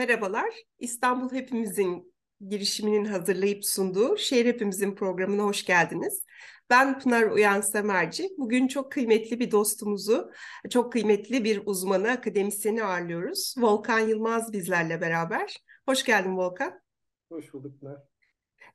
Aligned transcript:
Merhabalar. 0.00 0.54
İstanbul 0.78 1.32
Hepimizin 1.32 2.14
girişiminin 2.48 3.04
hazırlayıp 3.04 3.64
sunduğu 3.64 4.16
Şehir 4.16 4.46
Hepimizin 4.46 4.94
programına 4.94 5.42
hoş 5.42 5.64
geldiniz. 5.64 6.24
Ben 6.70 6.98
Pınar 6.98 7.22
Uyan 7.22 7.60
Semerci. 7.60 8.28
Bugün 8.38 8.68
çok 8.68 8.92
kıymetli 8.92 9.40
bir 9.40 9.50
dostumuzu, 9.50 10.30
çok 10.70 10.92
kıymetli 10.92 11.44
bir 11.44 11.62
uzmanı, 11.64 12.10
akademisyeni 12.10 12.84
ağırlıyoruz. 12.84 13.54
Volkan 13.58 13.98
Yılmaz 13.98 14.52
bizlerle 14.52 15.00
beraber. 15.00 15.56
Hoş 15.88 16.04
geldin 16.04 16.36
Volkan. 16.36 16.80
Hoş 17.28 17.52
bulduk 17.52 17.80
Pınar. 17.80 17.98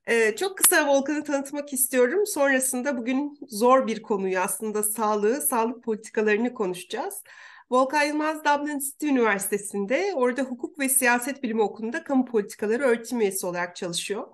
Ee, 0.07 0.35
çok 0.35 0.57
kısa 0.57 0.87
Volkan'ı 0.87 1.23
tanıtmak 1.23 1.73
istiyorum. 1.73 2.25
Sonrasında 2.25 2.97
bugün 2.97 3.37
zor 3.47 3.87
bir 3.87 4.01
konuyu 4.01 4.39
aslında 4.39 4.83
sağlığı, 4.83 5.41
sağlık 5.41 5.83
politikalarını 5.83 6.53
konuşacağız. 6.53 7.23
Volkan 7.71 8.03
Yılmaz 8.03 8.45
Dublin 8.45 8.79
City 8.79 9.07
Üniversitesi'nde 9.07 10.13
orada 10.15 10.41
hukuk 10.41 10.79
ve 10.79 10.89
siyaset 10.89 11.43
bilimi 11.43 11.61
okulunda 11.61 12.03
kamu 12.03 12.25
politikaları 12.25 12.83
öğretim 12.83 13.21
üyesi 13.21 13.45
olarak 13.45 13.75
çalışıyor. 13.75 14.27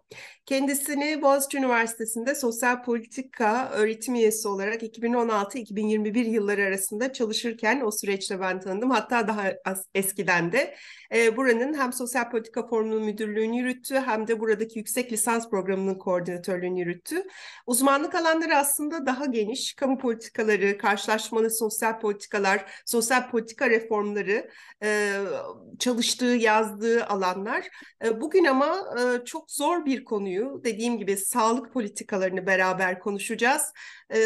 Kendisini 0.45 1.22
Boğaziçi 1.22 1.58
Üniversitesi'nde 1.58 2.36
sosyal 2.36 2.84
politika 2.84 3.70
öğretim 3.70 4.16
üyesi 4.16 4.48
olarak 4.48 4.84
2016-2021 4.84 6.30
yılları 6.30 6.62
arasında 6.62 7.14
çalışırken 7.14 7.81
o 7.81 7.92
süreçte 7.92 8.39
ben 8.39 8.59
tanıdım. 8.59 8.89
Hatta 8.89 9.28
daha 9.28 9.53
eskiden 9.94 10.52
de 10.52 10.75
e, 11.14 11.38
buranın 11.38 11.73
hem 11.73 11.94
sosyal 11.94 12.31
politika 12.31 12.67
forumunun 12.67 13.04
müdürlüğünü 13.04 13.58
yürüttü 13.58 13.95
hem 13.95 14.28
de 14.28 14.40
buradaki 14.40 14.80
yüksek 14.80 15.12
lisans 15.12 15.50
programının 15.50 15.95
koordinatörlüğünü 15.95 16.80
yürüttü. 16.80 17.23
Uzmanlık 17.67 18.16
alanları 18.16 18.56
aslında 18.56 19.06
daha 19.06 19.26
geniş. 19.26 19.73
Kamu 19.73 19.98
politikaları, 19.98 20.78
karşılaşmalı 20.78 21.52
sosyal 21.52 22.00
politikalar, 22.00 22.66
sosyal 22.86 23.30
politika 23.30 23.70
reformları 23.70 24.50
e, 24.84 25.14
çalıştığı, 25.80 26.26
yazdığı 26.26 27.06
alanlar. 27.06 27.67
E, 28.06 28.22
bugün 28.22 28.45
ama 28.45 28.86
e, 29.00 29.26
çok 29.26 29.52
zor 29.52 29.86
bir 29.86 30.04
konuyu 30.04 30.62
dediğim 30.64 30.98
gibi 30.98 31.17
sağlık 31.17 31.73
politikalarını 31.73 32.48
beraber 32.48 33.00
konuşacağız. 33.00 33.62
E, 34.14 34.20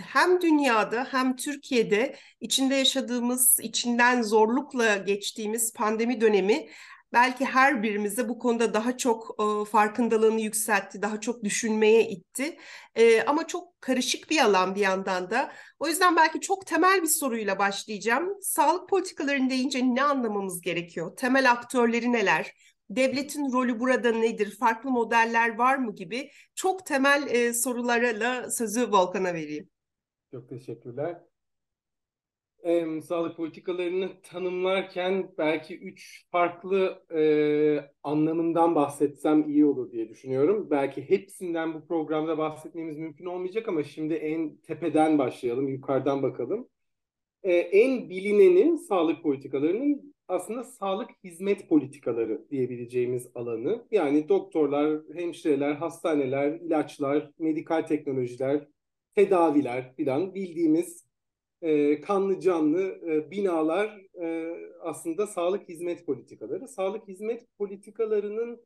hem 0.00 0.40
dünyada 0.40 1.06
hem 1.10 1.36
Türkiye'de 1.36 2.16
içinde 2.40 2.74
yaşadığımız, 2.74 3.58
içinden 3.62 4.22
zorlukla 4.22 4.96
geçtiğimiz 4.96 5.72
pandemi 5.72 6.20
dönemi 6.24 6.68
belki 7.12 7.44
her 7.44 7.82
birimizi 7.82 8.28
bu 8.28 8.38
konuda 8.38 8.74
daha 8.74 8.96
çok 8.96 9.36
e, 9.40 9.70
farkındalığını 9.70 10.40
yükseltti, 10.40 11.02
daha 11.02 11.20
çok 11.20 11.44
düşünmeye 11.44 12.08
itti. 12.08 12.56
E, 12.94 13.22
ama 13.22 13.46
çok 13.46 13.80
karışık 13.80 14.30
bir 14.30 14.38
alan 14.44 14.74
bir 14.74 14.80
yandan 14.80 15.30
da. 15.30 15.52
O 15.78 15.88
yüzden 15.88 16.16
belki 16.16 16.40
çok 16.40 16.66
temel 16.66 17.02
bir 17.02 17.08
soruyla 17.08 17.58
başlayacağım. 17.58 18.38
Sağlık 18.40 18.88
politikalarını 18.88 19.50
deyince 19.50 19.80
ne 19.84 20.02
anlamamız 20.02 20.60
gerekiyor? 20.60 21.16
Temel 21.16 21.50
aktörleri 21.50 22.12
neler? 22.12 22.52
Devletin 22.90 23.52
rolü 23.52 23.80
burada 23.80 24.12
nedir? 24.12 24.56
Farklı 24.58 24.90
modeller 24.90 25.58
var 25.58 25.76
mı 25.76 25.94
gibi 25.94 26.30
çok 26.54 26.86
temel 26.86 27.26
e, 27.30 27.54
sorularla 27.54 28.50
sözü 28.50 28.92
Volkan'a 28.92 29.34
vereyim. 29.34 29.68
Çok 30.30 30.48
teşekkürler 30.48 31.33
e, 32.64 33.00
sağlık 33.00 33.36
politikalarını 33.36 34.10
tanımlarken 34.22 35.32
belki 35.38 35.78
üç 35.78 36.26
farklı 36.30 37.04
e, 37.14 37.90
anlamından 38.02 38.74
bahsetsem 38.74 39.48
iyi 39.48 39.64
olur 39.66 39.92
diye 39.92 40.08
düşünüyorum. 40.08 40.70
Belki 40.70 41.10
hepsinden 41.10 41.74
bu 41.74 41.86
programda 41.86 42.38
bahsetmemiz 42.38 42.98
mümkün 42.98 43.24
olmayacak 43.26 43.68
ama 43.68 43.82
şimdi 43.82 44.14
en 44.14 44.56
tepeden 44.56 45.18
başlayalım, 45.18 45.68
yukarıdan 45.68 46.22
bakalım. 46.22 46.68
E, 47.42 47.52
en 47.52 48.10
bilineni 48.10 48.78
sağlık 48.78 49.22
politikalarının 49.22 50.14
aslında 50.28 50.64
sağlık 50.64 51.10
hizmet 51.24 51.68
politikaları 51.68 52.50
diyebileceğimiz 52.50 53.30
alanı. 53.34 53.86
Yani 53.90 54.28
doktorlar, 54.28 55.00
hemşireler, 55.14 55.72
hastaneler, 55.74 56.60
ilaçlar, 56.60 57.30
medikal 57.38 57.82
teknolojiler, 57.82 58.68
tedaviler 59.14 59.94
filan 59.96 60.34
bildiğimiz 60.34 61.04
e, 61.64 62.00
kanlı 62.00 62.40
canlı 62.40 62.82
e, 62.82 63.30
binalar 63.30 64.00
e, 64.22 64.56
aslında 64.80 65.26
sağlık 65.26 65.68
hizmet 65.68 66.06
politikaları. 66.06 66.68
Sağlık 66.68 67.08
hizmet 67.08 67.46
politikalarının 67.58 68.60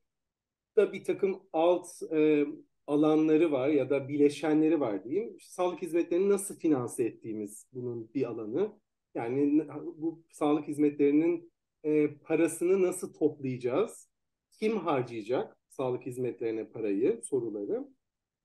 da 0.76 0.92
bir 0.92 1.04
takım 1.04 1.42
alt 1.52 1.86
e, 2.12 2.46
alanları 2.86 3.52
var 3.52 3.68
ya 3.68 3.90
da 3.90 4.08
bileşenleri 4.08 4.80
var 4.80 5.04
diyeyim. 5.04 5.36
Sağlık 5.40 5.82
hizmetlerini 5.82 6.28
nasıl 6.28 6.58
finanse 6.58 7.04
ettiğimiz 7.04 7.66
bunun 7.72 8.14
bir 8.14 8.28
alanı. 8.28 8.72
Yani 9.14 9.68
bu 9.96 10.22
sağlık 10.30 10.68
hizmetlerinin 10.68 11.52
e, 11.84 12.14
parasını 12.14 12.82
nasıl 12.82 13.12
toplayacağız? 13.14 14.08
Kim 14.50 14.76
harcayacak 14.76 15.56
sağlık 15.68 16.06
hizmetlerine 16.06 16.64
parayı, 16.68 17.20
soruları. 17.24 17.88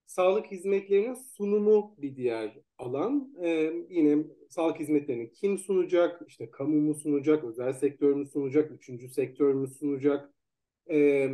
Sağlık 0.05 0.51
hizmetlerinin 0.51 1.13
sunumu 1.13 1.95
bir 1.97 2.15
diğer 2.15 2.59
alan. 2.85 3.33
Ee, 3.43 3.73
yine 3.89 4.23
sağlık 4.49 4.79
hizmetlerini 4.79 5.31
kim 5.31 5.57
sunacak? 5.57 6.21
İşte 6.27 6.51
kamu 6.51 6.81
mu 6.81 6.95
sunacak? 6.95 7.43
Özel 7.43 7.73
sektör 7.73 8.13
mü 8.13 8.25
sunacak? 8.25 8.71
Üçüncü 8.71 9.09
sektör 9.09 9.53
mü 9.53 9.67
sunacak? 9.67 10.33
Ee, 10.91 11.29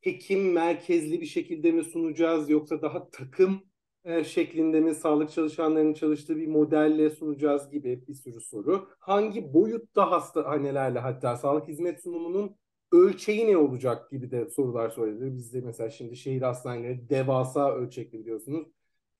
hekim 0.00 0.52
merkezli 0.52 1.20
bir 1.20 1.26
şekilde 1.26 1.72
mi 1.72 1.84
sunacağız? 1.84 2.50
Yoksa 2.50 2.82
daha 2.82 3.10
takım 3.10 3.62
e, 4.04 4.24
şeklinde 4.24 4.80
mi 4.80 4.94
sağlık 4.94 5.30
çalışanlarının 5.30 5.94
çalıştığı 5.94 6.36
bir 6.36 6.46
modelle 6.46 7.10
sunacağız 7.10 7.70
gibi 7.70 8.04
bir 8.08 8.14
sürü 8.14 8.40
soru. 8.40 8.88
Hangi 8.98 9.54
boyutta 9.54 10.10
hastanelerle 10.10 10.98
hatta 10.98 11.36
sağlık 11.36 11.68
hizmet 11.68 12.02
sunumunun 12.02 12.56
ölçeği 12.92 13.46
ne 13.46 13.56
olacak 13.56 14.10
gibi 14.10 14.30
de 14.30 14.50
sorular 14.50 14.90
soruluyor. 14.90 15.34
Bizde 15.34 15.60
mesela 15.60 15.90
şimdi 15.90 16.16
şehir 16.16 16.42
hastaneleri 16.42 17.08
devasa 17.08 17.74
ölçekli 17.74 18.18
biliyorsunuz. 18.18 18.68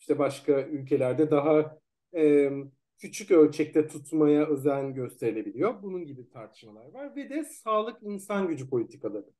İşte 0.04 0.18
başka 0.18 0.62
ülkelerde 0.62 1.30
daha 1.30 1.78
e, 2.16 2.50
küçük 2.98 3.30
ölçekte 3.30 3.86
tutmaya 3.88 4.46
özen 4.46 4.94
gösterilebiliyor. 4.94 5.82
Bunun 5.82 6.06
gibi 6.06 6.28
tartışmalar 6.28 6.86
var. 6.94 7.16
Ve 7.16 7.30
de 7.30 7.44
sağlık 7.44 8.02
insan 8.02 8.48
gücü 8.48 8.70
politikaları. 8.70 9.30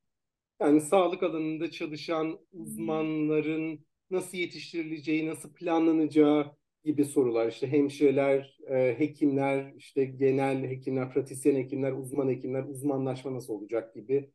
Yani 0.61 0.81
sağlık 0.81 1.23
alanında 1.23 1.71
çalışan 1.71 2.39
uzmanların 2.53 3.87
nasıl 4.11 4.39
yetiştirileceği, 4.39 5.27
nasıl 5.27 5.55
planlanacağı 5.55 6.57
gibi 6.85 7.05
sorular. 7.05 7.49
İşte 7.49 7.73
hemşireler, 7.73 8.59
e, 8.69 8.99
hekimler, 8.99 9.73
işte 9.77 10.05
genel 10.05 10.65
hekimler, 10.65 11.13
pratisyen 11.13 11.57
hekimler, 11.57 11.93
uzman 11.93 12.29
hekimler, 12.29 12.63
uzmanlaşma 12.63 13.35
nasıl 13.35 13.55
olacak 13.55 13.95
gibi 13.95 14.31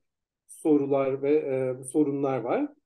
sorular 0.48 1.22
ve 1.22 1.32
e, 1.36 1.84
sorunlar 1.84 2.40
var. 2.40 2.79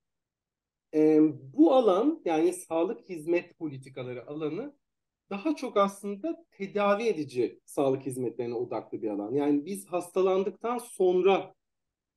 E, 0.93 1.19
bu 1.53 1.73
alan 1.73 2.21
yani 2.25 2.53
sağlık 2.53 3.09
hizmet 3.09 3.57
politikaları 3.57 4.27
alanı 4.27 4.75
daha 5.29 5.55
çok 5.55 5.77
aslında 5.77 6.45
tedavi 6.51 7.03
edici 7.03 7.59
sağlık 7.65 8.05
hizmetlerine 8.05 8.53
odaklı 8.53 9.01
bir 9.01 9.09
alan. 9.09 9.33
Yani 9.33 9.65
biz 9.65 9.87
hastalandıktan 9.87 10.77
sonra 10.77 11.55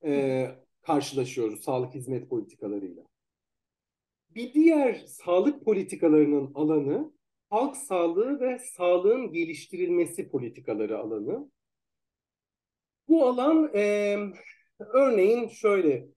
e, 0.05 0.47
karşılaşıyoruz 0.81 1.61
sağlık 1.61 1.95
hizmet 1.95 2.29
politikalarıyla. 2.29 3.03
Bir 4.29 4.53
diğer 4.53 4.93
sağlık 4.93 5.65
politikalarının 5.65 6.51
alanı 6.55 7.11
halk 7.49 7.77
sağlığı 7.77 8.39
ve 8.39 8.59
sağlığın 8.59 9.31
geliştirilmesi 9.31 10.29
politikaları 10.29 10.97
alanı. 10.97 11.51
Bu 13.07 13.25
alan 13.25 13.71
e, 13.75 14.17
örneğin 14.79 15.47
şöyle 15.47 16.07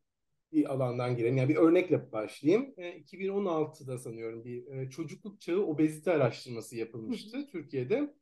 bir 0.52 0.73
alandan 0.73 1.17
girelim. 1.17 1.37
Yani 1.37 1.49
bir 1.49 1.56
örnekle 1.56 2.12
başlayayım. 2.12 2.75
E, 2.76 2.99
2016'da 2.99 3.99
sanıyorum 3.99 4.44
bir 4.44 4.67
e, 4.67 4.91
çocukluk 4.91 5.41
çağı 5.41 5.58
obezite 5.58 6.12
araştırması 6.12 6.76
yapılmıştı 6.76 7.47
Türkiye'de. 7.52 8.14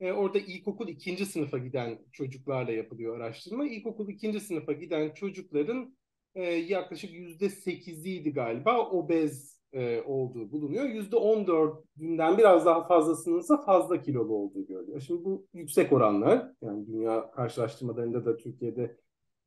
E, 0.00 0.12
orada 0.12 0.38
ilkokul 0.38 0.88
ikinci 0.88 1.26
sınıfa 1.26 1.58
giden 1.58 1.98
çocuklarla 2.12 2.72
yapılıyor 2.72 3.16
araştırma. 3.16 3.66
İlkokul 3.66 4.08
ikinci 4.08 4.40
sınıfa 4.40 4.72
giden 4.72 5.10
çocukların 5.14 5.96
e, 6.34 6.44
yaklaşık 6.44 7.12
yüzde 7.12 7.48
sekiziydi 7.48 8.32
galiba 8.32 8.90
obez 8.90 9.60
e, 9.72 10.02
olduğu 10.02 10.52
bulunuyor. 10.52 10.84
Yüzde 10.84 11.16
on 11.16 11.46
dördünden 11.46 12.38
biraz 12.38 12.66
daha 12.66 12.86
fazlasının 12.86 13.40
ise 13.40 13.54
fazla 13.66 14.02
kilolu 14.02 14.34
olduğu 14.34 14.66
görülüyor. 14.66 15.00
Şimdi 15.00 15.24
bu 15.24 15.46
yüksek 15.54 15.92
oranlar 15.92 16.52
yani 16.62 16.86
dünya 16.86 17.30
karşılaştırmalarında 17.30 18.24
da 18.24 18.36
Türkiye'de 18.36 18.96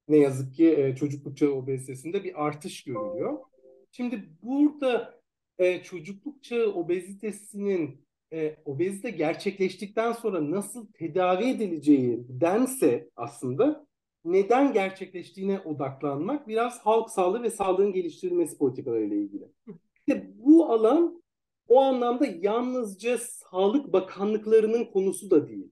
ne 0.08 0.18
yazık 0.18 0.54
ki 0.54 0.76
e, 0.78 0.96
çocukluk 0.96 1.38
çağı 1.38 1.52
obezitesinde 1.52 2.24
bir 2.24 2.46
artış 2.46 2.84
görülüyor. 2.84 3.40
Şimdi 3.92 4.30
burada 4.44 5.20
e, 5.58 5.84
çocukluk 5.84 6.44
çağı 6.44 6.68
obezitesinin 6.68 8.06
e, 8.34 8.56
obezite 8.66 9.10
gerçekleştikten 9.10 10.12
sonra 10.12 10.52
nasıl 10.52 10.88
tedavi 10.94 11.50
edileceği 11.50 12.26
dense 12.30 13.10
aslında 13.16 13.88
neden 14.26 14.74
gerçekleştiğine 14.74 15.60
odaklanmak 15.60 16.48
biraz 16.48 16.80
halk 16.80 17.10
sağlığı 17.10 17.44
ve 17.44 17.50
sağlığın 17.50 17.94
geliştirilmesi 17.94 18.58
politikalarıyla 18.58 19.18
ilgili. 19.18 19.52
İşte 19.96 20.32
bu 20.36 20.66
alan 20.66 21.24
o 21.68 21.82
anlamda 21.82 22.26
yalnızca 22.26 23.18
Sağlık 23.18 23.94
Bakanlıklarının 23.94 24.86
konusu 24.86 25.32
da 25.32 25.48
değil. 25.48 25.72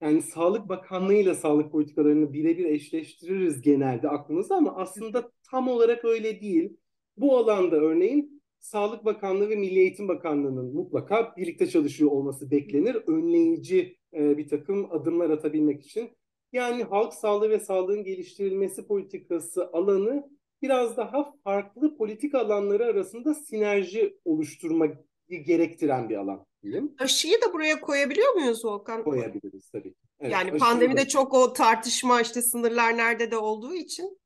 Yani 0.00 0.22
Sağlık 0.22 0.68
Bakanlığı 0.68 1.14
ile 1.14 1.34
sağlık 1.34 1.72
politikalarını 1.72 2.32
birebir 2.32 2.64
eşleştiririz 2.64 3.62
genelde 3.62 4.08
aklımızda 4.08 4.56
ama 4.56 4.76
aslında 4.76 5.30
tam 5.50 5.68
olarak 5.68 6.04
öyle 6.04 6.40
değil. 6.40 6.76
Bu 7.16 7.36
alanda 7.36 7.76
örneğin 7.76 8.42
Sağlık 8.58 9.04
Bakanlığı 9.04 9.48
ve 9.48 9.56
Milli 9.56 9.78
Eğitim 9.78 10.08
Bakanlığı'nın 10.08 10.74
mutlaka 10.74 11.34
birlikte 11.36 11.66
çalışıyor 11.66 12.10
olması 12.10 12.50
beklenir. 12.50 12.94
Önleyici 12.94 13.98
e, 14.14 14.38
bir 14.38 14.48
takım 14.48 14.92
adımlar 14.92 15.30
atabilmek 15.30 15.84
için. 15.84 16.10
Yani 16.52 16.82
halk 16.84 17.14
sağlığı 17.14 17.50
ve 17.50 17.58
sağlığın 17.58 18.04
geliştirilmesi 18.04 18.86
politikası 18.86 19.70
alanı 19.72 20.30
biraz 20.62 20.96
daha 20.96 21.34
farklı 21.44 21.96
politik 21.96 22.34
alanları 22.34 22.84
arasında 22.84 23.34
sinerji 23.34 24.18
oluşturma 24.24 24.86
gerektiren 25.28 26.08
bir 26.08 26.16
alan 26.16 26.46
diyeyim. 26.72 26.94
Aşıyı 26.98 27.36
da 27.42 27.52
buraya 27.52 27.80
koyabiliyor 27.80 28.34
muyuz 28.34 28.64
Volkan? 28.64 29.04
Koyabiliriz 29.04 29.70
tabii. 29.70 29.94
Evet, 30.20 30.32
yani 30.32 30.58
pandemide 30.58 31.00
da... 31.00 31.08
çok 31.08 31.34
o 31.34 31.52
tartışma 31.52 32.20
işte 32.20 32.42
sınırlar 32.42 32.96
nerede 32.96 33.30
de 33.30 33.36
olduğu 33.36 33.74
için. 33.74 34.18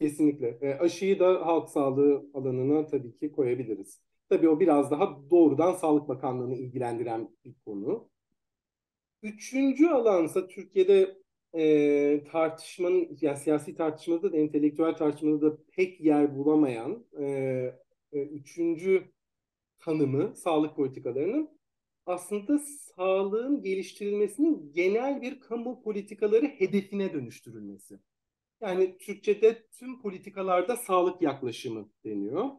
Kesinlikle. 0.00 0.58
E, 0.60 0.74
aşıyı 0.74 1.18
da 1.18 1.46
halk 1.46 1.68
sağlığı 1.68 2.26
alanına 2.34 2.86
tabii 2.86 3.16
ki 3.18 3.32
koyabiliriz. 3.32 4.00
Tabii 4.28 4.48
o 4.48 4.60
biraz 4.60 4.90
daha 4.90 5.18
doğrudan 5.30 5.72
Sağlık 5.72 6.08
Bakanlığı'nı 6.08 6.54
ilgilendiren 6.54 7.28
bir 7.44 7.54
konu. 7.64 8.08
Üçüncü 9.22 9.88
alansa 9.88 10.46
Türkiye'de 10.46 11.16
e, 11.54 12.24
tartışmanın, 12.32 13.18
yani 13.20 13.38
siyasi 13.38 13.74
tartışmada 13.74 14.32
da 14.32 14.36
entelektüel 14.36 14.94
tartışmada 14.94 15.42
da 15.42 15.58
pek 15.72 16.00
yer 16.00 16.36
bulamayan 16.36 17.04
e, 17.20 17.24
e, 18.12 18.22
üçüncü 18.22 19.12
tanımı 19.78 20.36
sağlık 20.36 20.76
politikalarının 20.76 21.50
aslında 22.06 22.58
sağlığın 22.58 23.62
geliştirilmesinin 23.62 24.72
genel 24.72 25.22
bir 25.22 25.40
kamu 25.40 25.82
politikaları 25.82 26.46
hedefine 26.46 27.12
dönüştürülmesi. 27.12 27.98
Yani 28.60 28.98
Türkçe'de 28.98 29.66
tüm 29.72 30.02
politikalarda 30.02 30.76
sağlık 30.76 31.22
yaklaşımı 31.22 31.88
deniyor. 32.04 32.50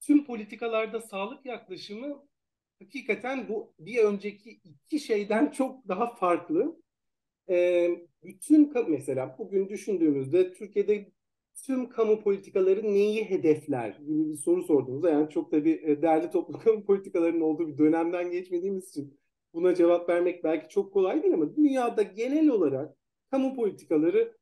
Tüm 0.00 0.24
politikalarda 0.24 1.00
sağlık 1.00 1.46
yaklaşımı 1.46 2.26
hakikaten 2.78 3.48
bu 3.48 3.74
bir 3.78 4.04
önceki 4.04 4.50
iki 4.50 5.00
şeyden 5.00 5.50
çok 5.50 5.88
daha 5.88 6.14
farklı. 6.14 6.82
Ee, 7.48 7.90
bütün 8.22 8.72
mesela 8.88 9.36
bugün 9.38 9.68
düşündüğümüzde 9.68 10.52
Türkiye'de 10.52 11.12
tüm 11.62 11.88
kamu 11.88 12.20
politikaları 12.20 12.82
neyi 12.82 13.24
hedefler 13.30 13.90
gibi 13.90 14.30
bir 14.30 14.36
soru 14.36 14.62
sorduğunuzda 14.62 15.10
yani 15.10 15.30
çok 15.30 15.52
da 15.52 15.64
bir 15.64 15.82
e, 15.82 16.02
değerli 16.02 16.30
toplu 16.30 16.58
kamu 16.58 16.84
politikalarının 16.84 17.40
olduğu 17.40 17.68
bir 17.68 17.78
dönemden 17.78 18.30
geçmediğimiz 18.30 18.88
için 18.88 19.20
buna 19.54 19.74
cevap 19.74 20.08
vermek 20.08 20.44
belki 20.44 20.68
çok 20.68 20.92
kolay 20.92 21.22
değil 21.22 21.34
ama 21.34 21.56
dünyada 21.56 22.02
genel 22.02 22.48
olarak 22.48 22.96
kamu 23.30 23.56
politikaları 23.56 24.36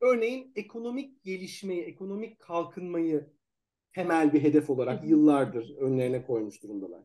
örneğin 0.00 0.52
ekonomik 0.56 1.22
gelişmeyi, 1.22 1.82
ekonomik 1.82 2.38
kalkınmayı 2.38 3.30
temel 3.94 4.32
bir 4.32 4.42
hedef 4.42 4.70
olarak 4.70 5.04
yıllardır 5.04 5.76
önlerine 5.76 6.26
koymuş 6.26 6.62
durumdalar. 6.62 7.00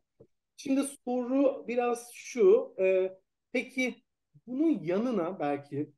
Şimdi 0.58 0.82
soru 1.06 1.68
biraz 1.68 2.12
şu, 2.14 2.76
e, 2.80 3.18
peki 3.52 3.96
bunun 4.48 4.80
yanına 4.84 5.40
belki 5.40 5.94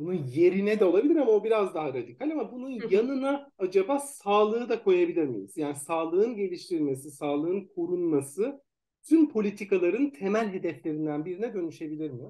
bunun 0.00 0.14
yerine 0.14 0.80
de 0.80 0.84
olabilir 0.84 1.16
ama 1.16 1.30
o 1.32 1.44
biraz 1.44 1.74
daha 1.74 1.88
radikal 1.88 2.30
ama 2.30 2.52
bunun 2.52 2.80
yanına 2.90 3.50
acaba 3.58 3.98
sağlığı 3.98 4.68
da 4.68 4.82
koyabilir 4.82 5.24
miyiz? 5.24 5.56
Yani 5.56 5.74
sağlığın 5.74 6.36
geliştirilmesi, 6.36 7.10
sağlığın 7.10 7.68
korunması 7.74 8.62
tüm 9.02 9.28
politikaların 9.28 10.10
temel 10.10 10.52
hedeflerinden 10.52 11.24
birine 11.24 11.54
dönüşebilir 11.54 12.10
mi? 12.10 12.28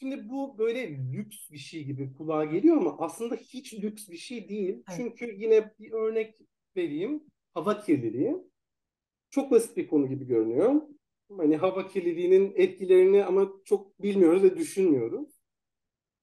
Şimdi 0.00 0.28
bu 0.28 0.58
böyle 0.58 0.90
lüks 1.12 1.50
bir 1.50 1.58
şey 1.58 1.84
gibi 1.84 2.12
kulağa 2.12 2.44
geliyor 2.44 2.76
ama 2.76 2.96
aslında 2.98 3.34
hiç 3.34 3.74
lüks 3.74 4.08
bir 4.08 4.16
şey 4.16 4.48
değil. 4.48 4.74
Evet. 4.74 4.84
Çünkü 4.96 5.34
yine 5.38 5.72
bir 5.80 5.92
örnek 5.92 6.34
vereyim. 6.76 7.24
Hava 7.54 7.80
kirliliği. 7.80 8.36
Çok 9.30 9.50
basit 9.50 9.76
bir 9.76 9.86
konu 9.86 10.08
gibi 10.08 10.26
görünüyor. 10.26 10.82
Hani 11.36 11.56
hava 11.56 11.86
kirliliğinin 11.86 12.52
etkilerini 12.56 13.24
ama 13.24 13.52
çok 13.64 14.02
bilmiyoruz 14.02 14.42
ve 14.42 14.56
düşünmüyoruz. 14.56 15.33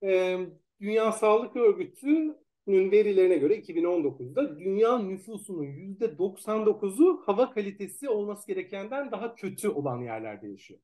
Ee, 0.04 0.40
Dünya 0.82 1.12
Sağlık 1.12 1.56
Örgütü'nün 1.56 2.92
verilerine 2.92 3.38
göre 3.38 3.56
2019'da 3.56 4.60
dünya 4.60 5.00
nüfusunun 5.00 5.66
%99'u 5.66 7.22
hava 7.26 7.52
kalitesi 7.52 8.10
olması 8.10 8.48
gerekenden 8.48 9.12
daha 9.12 9.36
kötü 9.36 9.70
olan 9.70 10.02
yerlerde 10.02 10.48
yaşıyor. 10.48 10.80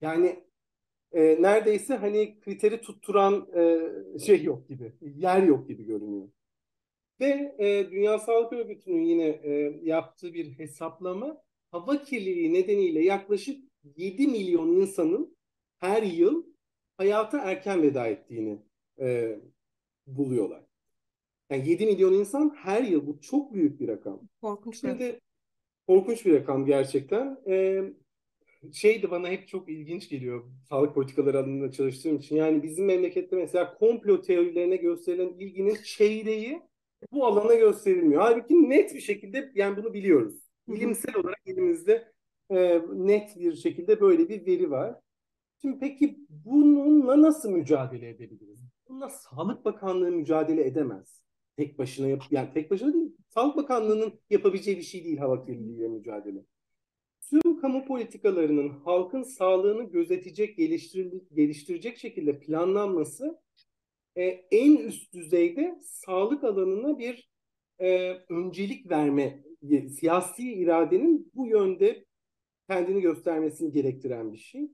Yani 0.00 0.44
e, 1.12 1.42
neredeyse 1.42 1.94
hani 1.94 2.40
kriteri 2.40 2.80
tutturan 2.80 3.48
e, 3.54 4.18
şey 4.18 4.42
yok 4.42 4.68
gibi, 4.68 4.92
yer 5.00 5.42
yok 5.42 5.68
gibi 5.68 5.84
görünüyor. 5.84 6.28
Ve 7.20 7.56
e, 7.58 7.90
Dünya 7.90 8.18
Sağlık 8.18 8.52
Örgütü'nün 8.52 9.02
yine 9.02 9.26
e, 9.26 9.80
yaptığı 9.82 10.34
bir 10.34 10.58
hesaplama 10.58 11.42
hava 11.70 12.02
kirliliği 12.02 12.54
nedeniyle 12.54 13.04
yaklaşık 13.04 13.64
7 13.96 14.26
milyon 14.26 14.68
insanın 14.68 15.36
her 15.78 16.02
yıl 16.02 16.51
hayata 16.96 17.38
erken 17.38 17.82
veda 17.82 18.06
ettiğini 18.06 18.58
e, 19.00 19.38
buluyorlar. 20.06 20.62
Yani 21.50 21.68
7 21.68 21.86
milyon 21.86 22.12
insan 22.12 22.54
her 22.56 22.82
yıl 22.82 23.06
bu 23.06 23.20
çok 23.20 23.54
büyük 23.54 23.80
bir 23.80 23.88
rakam. 23.88 24.20
Korkunç. 24.40 24.80
Şimdi 24.80 25.20
korkunç 25.86 26.26
bir 26.26 26.34
rakam 26.34 26.66
gerçekten. 26.66 27.38
E, 27.46 27.82
şey 28.72 29.02
de 29.02 29.10
bana 29.10 29.28
hep 29.28 29.48
çok 29.48 29.68
ilginç 29.68 30.08
geliyor 30.08 30.44
sağlık 30.68 30.94
politikaları 30.94 31.38
alanında 31.38 31.72
çalıştığım 31.72 32.16
için. 32.16 32.36
Yani 32.36 32.62
bizim 32.62 32.84
memlekette 32.84 33.36
mesela 33.36 33.74
komplo 33.74 34.22
teorilerine 34.22 34.76
gösterilen 34.76 35.28
ilginin 35.38 35.76
çeyreği 35.84 36.62
bu 37.12 37.26
alana 37.26 37.54
gösterilmiyor. 37.54 38.22
Halbuki 38.22 38.70
net 38.70 38.94
bir 38.94 39.00
şekilde 39.00 39.52
yani 39.54 39.76
bunu 39.76 39.94
biliyoruz. 39.94 40.34
Bilimsel 40.68 41.16
olarak 41.16 41.40
elimizde 41.46 42.12
e, 42.50 42.82
net 42.92 43.36
bir 43.36 43.56
şekilde 43.56 44.00
böyle 44.00 44.28
bir 44.28 44.46
veri 44.46 44.70
var. 44.70 45.00
Şimdi 45.62 45.78
peki 45.78 46.26
bununla 46.28 47.22
nasıl 47.22 47.50
mücadele 47.50 48.08
edebiliriz? 48.08 48.60
Bununla 48.88 49.08
Sağlık 49.08 49.64
Bakanlığı 49.64 50.10
mücadele 50.10 50.66
edemez. 50.66 51.22
Tek 51.56 51.78
başına 51.78 52.08
yap 52.08 52.22
yani 52.30 52.52
tek 52.54 52.70
başına 52.70 52.92
değil. 52.92 53.16
Sağlık 53.28 53.56
Bakanlığı'nın 53.56 54.20
yapabileceği 54.30 54.76
bir 54.76 54.82
şey 54.82 55.04
değil 55.04 55.18
hava 55.18 55.44
kirliliğiyle 55.44 55.88
mücadele. 55.88 56.44
Tüm 57.30 57.60
kamu 57.60 57.84
politikalarının 57.84 58.68
halkın 58.68 59.22
sağlığını 59.22 59.82
gözetecek, 59.82 60.56
geliştirecek 61.36 61.98
şekilde 61.98 62.40
planlanması 62.40 63.40
e, 64.16 64.22
en 64.50 64.76
üst 64.76 65.14
düzeyde 65.14 65.78
sağlık 65.82 66.44
alanına 66.44 66.98
bir 66.98 67.30
e, 67.78 68.12
öncelik 68.28 68.90
verme, 68.90 69.44
siyasi 70.00 70.52
iradenin 70.52 71.30
bu 71.34 71.46
yönde 71.46 72.04
kendini 72.68 73.00
göstermesini 73.00 73.72
gerektiren 73.72 74.32
bir 74.32 74.38
şey. 74.38 74.70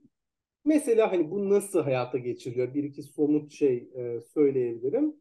Mesela 0.65 1.11
hani 1.11 1.31
bu 1.31 1.49
nasıl 1.49 1.81
hayata 1.83 2.17
geçiriliyor? 2.17 2.73
Bir 2.73 2.83
iki 2.83 3.03
somut 3.03 3.51
şey 3.51 3.89
e, 3.95 4.21
söyleyebilirim. 4.21 5.15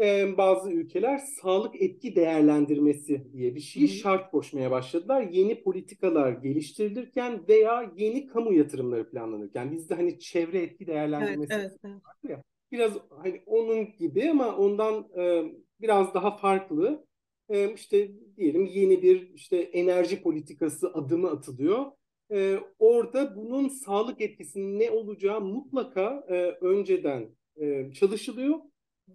E, 0.00 0.36
bazı 0.36 0.70
ülkeler 0.70 1.18
sağlık 1.18 1.82
etki 1.82 2.16
değerlendirmesi 2.16 3.32
diye 3.32 3.54
bir 3.54 3.60
şeyi 3.60 3.88
şart 3.88 4.30
koşmaya 4.30 4.70
başladılar. 4.70 5.22
Yeni 5.22 5.62
politikalar 5.62 6.32
geliştirilirken 6.32 7.48
veya 7.48 7.92
yeni 7.96 8.26
kamu 8.26 8.54
yatırımları 8.54 9.10
planlanırken. 9.10 9.72
Bizde 9.72 9.94
hani 9.94 10.18
çevre 10.20 10.62
etki 10.62 10.86
değerlendirmesi 10.86 11.54
evet, 11.54 11.72
evet, 11.84 11.94
evet. 12.24 12.30
ya. 12.30 12.42
Biraz 12.72 12.92
hani 13.10 13.42
onun 13.46 13.96
gibi 13.98 14.30
ama 14.30 14.56
ondan 14.56 15.08
e, 15.18 15.52
biraz 15.80 16.14
daha 16.14 16.36
farklı. 16.36 17.06
E, 17.48 17.74
işte 17.74 18.10
diyelim 18.36 18.64
yeni 18.64 19.02
bir 19.02 19.34
işte 19.34 19.56
enerji 19.56 20.22
politikası 20.22 20.94
adımı 20.94 21.30
atılıyor 21.30 21.86
e, 22.32 22.58
orada 22.78 23.36
bunun 23.36 23.68
sağlık 23.68 24.20
etkisinin 24.20 24.80
ne 24.80 24.90
olacağı 24.90 25.40
mutlaka 25.40 26.24
e, 26.28 26.34
önceden 26.60 27.28
e, 27.56 27.92
çalışılıyor 27.92 28.58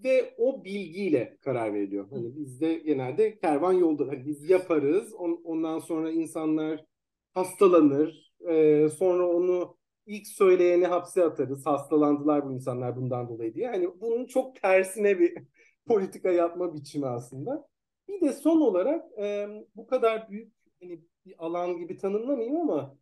ve 0.03 0.33
o 0.37 0.63
bilgiyle 0.63 1.37
karar 1.41 1.73
veriliyor. 1.73 2.07
Hani 2.09 2.35
bizde 2.35 2.73
genelde 2.73 3.37
kervan 3.37 3.73
yolda. 3.73 4.07
Hani 4.07 4.25
biz 4.25 4.49
yaparız, 4.49 5.13
on, 5.13 5.41
ondan 5.43 5.79
sonra 5.79 6.11
insanlar 6.11 6.85
hastalanır, 7.33 8.33
e, 8.49 8.89
sonra 8.89 9.27
onu 9.27 9.77
ilk 10.05 10.27
söyleyeni 10.27 10.85
hapse 10.85 11.23
atarız. 11.23 11.65
Hastalandılar 11.65 12.45
bu 12.45 12.53
insanlar 12.53 12.95
bundan 12.95 13.29
dolayı 13.29 13.53
diye. 13.53 13.67
Hani 13.67 14.01
bunun 14.01 14.25
çok 14.25 14.55
tersine 14.61 15.19
bir 15.19 15.37
politika 15.87 16.31
yapma 16.31 16.73
biçimi 16.73 17.07
aslında. 17.07 17.67
Bir 18.07 18.21
de 18.21 18.33
son 18.33 18.61
olarak 18.61 19.19
e, 19.19 19.47
bu 19.75 19.87
kadar 19.87 20.29
büyük 20.29 20.53
hani 20.81 21.01
bir 21.25 21.35
alan 21.37 21.77
gibi 21.77 21.97
tanımlamayayım 21.97 22.57
ama 22.57 22.97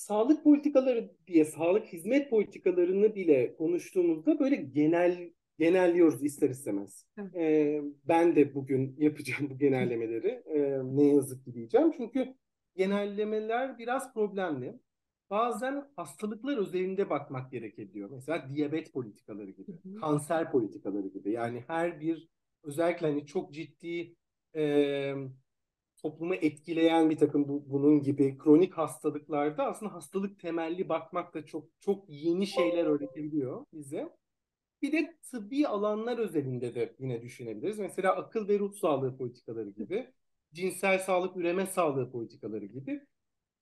sağlık 0.00 0.44
politikaları 0.44 1.10
diye 1.26 1.44
sağlık 1.44 1.86
hizmet 1.86 2.30
politikalarını 2.30 3.14
bile 3.14 3.56
konuştuğumuzda 3.56 4.40
böyle 4.40 4.56
genel 4.56 5.30
genelliyoruz 5.58 6.24
ister 6.24 6.50
istemez. 6.50 7.06
Ee, 7.34 7.80
ben 8.08 8.36
de 8.36 8.54
bugün 8.54 8.96
yapacağım 8.98 9.50
bu 9.50 9.58
genellemeleri. 9.58 10.42
Ee, 10.46 10.80
ne 10.84 11.04
yazık 11.04 11.44
ki 11.44 11.54
diyeceğim. 11.54 11.92
Çünkü 11.96 12.34
genellemeler 12.76 13.78
biraz 13.78 14.14
problemli. 14.14 14.78
bazen 15.30 15.84
hastalıklar 15.96 16.58
özelinde 16.58 17.10
bakmak 17.10 17.50
gerekebiliyor. 17.52 18.10
Mesela 18.10 18.48
diyabet 18.54 18.92
politikaları 18.92 19.50
gibi, 19.50 19.72
hı 19.72 19.88
hı. 19.88 20.00
kanser 20.00 20.52
politikaları 20.52 21.08
gibi. 21.08 21.32
Yani 21.32 21.64
her 21.66 22.00
bir 22.00 22.28
özellikle 22.62 23.06
hani 23.06 23.26
çok 23.26 23.54
ciddi 23.54 24.14
e, 24.56 25.14
toplumu 26.02 26.34
etkileyen 26.34 27.10
bir 27.10 27.16
takım 27.16 27.48
bu, 27.48 27.64
bunun 27.66 28.02
gibi 28.02 28.38
kronik 28.38 28.74
hastalıklarda 28.74 29.64
aslında 29.66 29.94
hastalık 29.94 30.38
temelli 30.38 30.88
bakmak 30.88 31.34
da 31.34 31.46
çok 31.46 31.68
çok 31.80 32.04
yeni 32.08 32.46
şeyler 32.46 32.86
öğretebiliyor 32.86 33.64
bize. 33.72 34.08
Bir 34.82 34.92
de 34.92 35.16
tıbbi 35.30 35.68
alanlar 35.68 36.18
özelinde 36.18 36.74
de 36.74 36.96
yine 36.98 37.22
düşünebiliriz. 37.22 37.78
Mesela 37.78 38.16
akıl 38.16 38.48
ve 38.48 38.58
ruh 38.58 38.72
sağlığı 38.72 39.16
politikaları 39.16 39.70
gibi, 39.70 40.10
cinsel 40.52 40.98
sağlık, 40.98 41.36
üreme 41.36 41.66
sağlığı 41.66 42.10
politikaları 42.10 42.66
gibi 42.66 43.00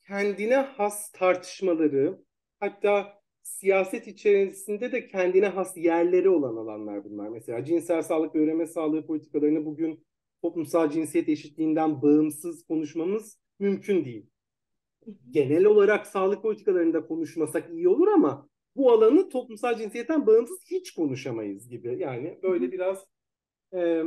kendine 0.08 0.56
has 0.56 1.12
tartışmaları, 1.12 2.18
hatta 2.60 3.20
siyaset 3.42 4.06
içerisinde 4.06 4.92
de 4.92 5.06
kendine 5.06 5.48
has 5.48 5.76
yerleri 5.76 6.28
olan 6.28 6.56
alanlar 6.56 7.04
bunlar. 7.04 7.28
Mesela 7.28 7.64
cinsel 7.64 8.02
sağlık 8.02 8.34
ve 8.34 8.38
üreme 8.38 8.66
sağlığı 8.66 9.06
politikalarını 9.06 9.64
bugün 9.64 10.06
toplumsal 10.42 10.90
cinsiyet 10.90 11.28
eşitliğinden 11.28 12.02
bağımsız 12.02 12.62
konuşmamız 12.66 13.38
mümkün 13.58 14.04
değil. 14.04 14.26
Genel 15.30 15.64
olarak 15.64 16.06
sağlık 16.06 16.42
politikalarında 16.42 17.06
konuşmasak 17.06 17.70
iyi 17.70 17.88
olur 17.88 18.08
ama 18.08 18.48
bu 18.76 18.92
alanı 18.92 19.28
toplumsal 19.28 19.78
cinsiyetten 19.78 20.26
bağımsız 20.26 20.58
hiç 20.70 20.90
konuşamayız 20.94 21.68
gibi. 21.68 21.96
Yani 21.98 22.38
böyle 22.42 22.72
biraz 22.72 23.06
e, 23.74 24.02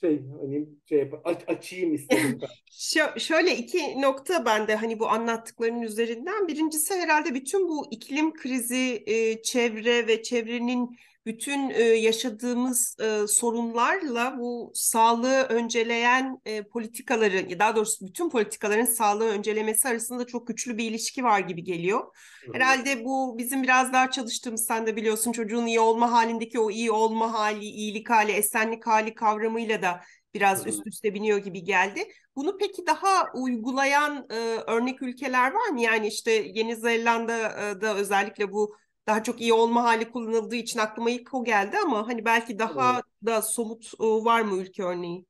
şey 0.00 0.22
hani 0.40 0.68
şey 0.88 1.10
aç, 1.24 1.42
açayım 1.46 1.94
istedim. 1.94 2.38
Ş- 2.70 3.14
şöyle 3.18 3.56
iki 3.56 4.02
nokta 4.02 4.44
bende 4.44 4.76
hani 4.76 4.98
bu 4.98 5.08
anlattıklarının 5.08 5.82
üzerinden. 5.82 6.48
Birincisi 6.48 6.94
herhalde 6.94 7.34
bütün 7.34 7.68
bu 7.68 7.86
iklim 7.90 8.34
krizi, 8.34 9.02
e, 9.06 9.42
çevre 9.42 10.06
ve 10.06 10.22
çevrenin 10.22 10.96
bütün 11.26 11.70
e, 11.70 11.82
yaşadığımız 11.82 12.96
e, 13.00 13.26
sorunlarla 13.26 14.38
bu 14.38 14.72
sağlığı 14.74 15.42
önceleyen 15.42 16.40
e, 16.44 16.62
politikaları, 16.62 17.58
daha 17.58 17.76
doğrusu 17.76 18.06
bütün 18.06 18.30
politikaların 18.30 18.84
sağlığı 18.84 19.28
öncelemesi 19.28 19.88
arasında 19.88 20.26
çok 20.26 20.46
güçlü 20.46 20.78
bir 20.78 20.90
ilişki 20.90 21.24
var 21.24 21.40
gibi 21.40 21.64
geliyor. 21.64 22.16
Herhalde 22.52 23.04
bu 23.04 23.38
bizim 23.38 23.62
biraz 23.62 23.92
daha 23.92 24.10
çalıştığımız, 24.10 24.66
sen 24.66 24.86
de 24.86 24.96
biliyorsun 24.96 25.32
çocuğun 25.32 25.66
iyi 25.66 25.80
olma 25.80 26.12
halindeki 26.12 26.60
o 26.60 26.70
iyi 26.70 26.90
olma 26.90 27.32
hali, 27.32 27.64
iyilik 27.64 28.10
hali, 28.10 28.32
esenlik 28.32 28.86
hali 28.86 29.14
kavramıyla 29.14 29.82
da 29.82 30.00
biraz 30.34 30.66
üst 30.66 30.86
üste 30.86 31.14
biniyor 31.14 31.38
gibi 31.38 31.64
geldi. 31.64 32.04
Bunu 32.36 32.58
peki 32.58 32.86
daha 32.86 33.32
uygulayan 33.34 34.26
e, 34.30 34.34
örnek 34.66 35.02
ülkeler 35.02 35.52
var 35.52 35.68
mı? 35.68 35.80
Yani 35.80 36.06
işte 36.06 36.32
Yeni 36.54 36.76
Zelanda'da 36.76 37.94
özellikle 37.94 38.52
bu 38.52 38.76
daha 39.06 39.22
çok 39.22 39.40
iyi 39.40 39.52
olma 39.52 39.84
hali 39.84 40.10
kullanıldığı 40.10 40.56
için 40.56 40.78
aklıma 40.78 41.10
ilk 41.10 41.34
o 41.34 41.44
geldi 41.44 41.76
ama 41.84 42.08
hani 42.08 42.24
belki 42.24 42.58
daha 42.58 42.94
evet. 42.94 43.04
da 43.26 43.42
somut 43.42 43.92
e, 44.00 44.04
var 44.04 44.40
mı 44.40 44.56
ülke 44.56 44.82
örneği? 44.82 45.26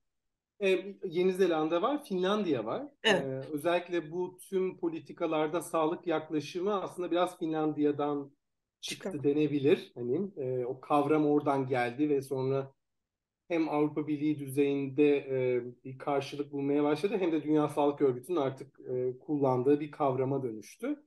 Ee, 0.63 0.97
Yeni 1.05 1.33
Zelanda 1.33 1.83
var, 1.83 2.05
Finlandiya 2.05 2.65
var. 2.65 2.89
Evet. 3.05 3.23
Ee, 3.23 3.53
özellikle 3.53 4.13
bu 4.13 4.39
tüm 4.39 4.79
politikalarda 4.79 5.61
sağlık 5.61 6.07
yaklaşımı 6.07 6.83
aslında 6.83 7.11
biraz 7.11 7.39
Finlandiya'dan 7.39 8.33
çıktı 8.81 9.13
Çıkar. 9.13 9.25
denebilir. 9.25 9.93
Hani 9.95 10.31
e, 10.37 10.65
o 10.65 10.81
kavram 10.81 11.27
oradan 11.27 11.67
geldi 11.67 12.09
ve 12.11 12.23
sonra 12.23 12.73
hem 13.49 13.69
Avrupa 13.69 14.07
Birliği 14.07 14.39
düzeyinde 14.39 15.17
e, 15.17 15.63
bir 15.85 15.99
karşılık 15.99 16.53
bulmaya 16.53 16.85
başladı 16.85 17.17
hem 17.19 17.33
de 17.33 17.43
Dünya 17.43 17.69
Sağlık 17.69 18.01
Örgütü'nün 18.01 18.37
artık 18.37 18.81
e, 18.81 19.19
kullandığı 19.19 19.81
bir 19.81 19.91
kavrama 19.91 20.43
dönüştü. 20.43 21.03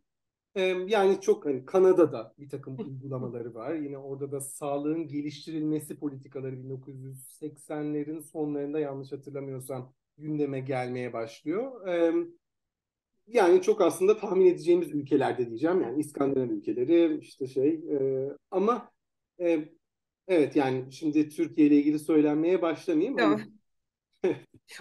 Yani 0.88 1.22
çok 1.22 1.46
hani 1.46 1.66
Kanada'da 1.66 2.34
bir 2.40 2.50
takım 2.50 2.78
uygulamaları 2.80 3.54
var. 3.54 3.74
Yine 3.74 3.98
orada 3.98 4.32
da 4.32 4.42
sağlığın 4.42 5.08
geliştirilmesi 5.08 6.00
politikaları 6.00 6.56
1980'lerin 6.56 8.22
sonlarında 8.22 8.80
yanlış 8.80 9.12
hatırlamıyorsam 9.12 9.94
gündeme 10.18 10.60
gelmeye 10.60 11.14
başlıyor. 11.14 11.88
Yani 13.28 13.62
çok 13.62 13.82
aslında 13.82 14.18
tahmin 14.18 14.46
edeceğimiz 14.46 14.92
ülkelerde 14.92 15.48
diyeceğim. 15.50 15.82
Yani 15.82 16.00
İskandinav 16.00 16.50
ülkeleri 16.50 17.18
işte 17.18 17.48
şey 17.48 17.84
ama 18.52 18.92
evet 20.28 20.56
yani 20.56 20.92
şimdi 20.92 21.30
Türkiye 21.30 21.68
ile 21.68 21.76
ilgili 21.76 22.00
söylenmeye 22.00 22.62
başlamayayım. 22.62 23.18
Tamam. 23.18 23.42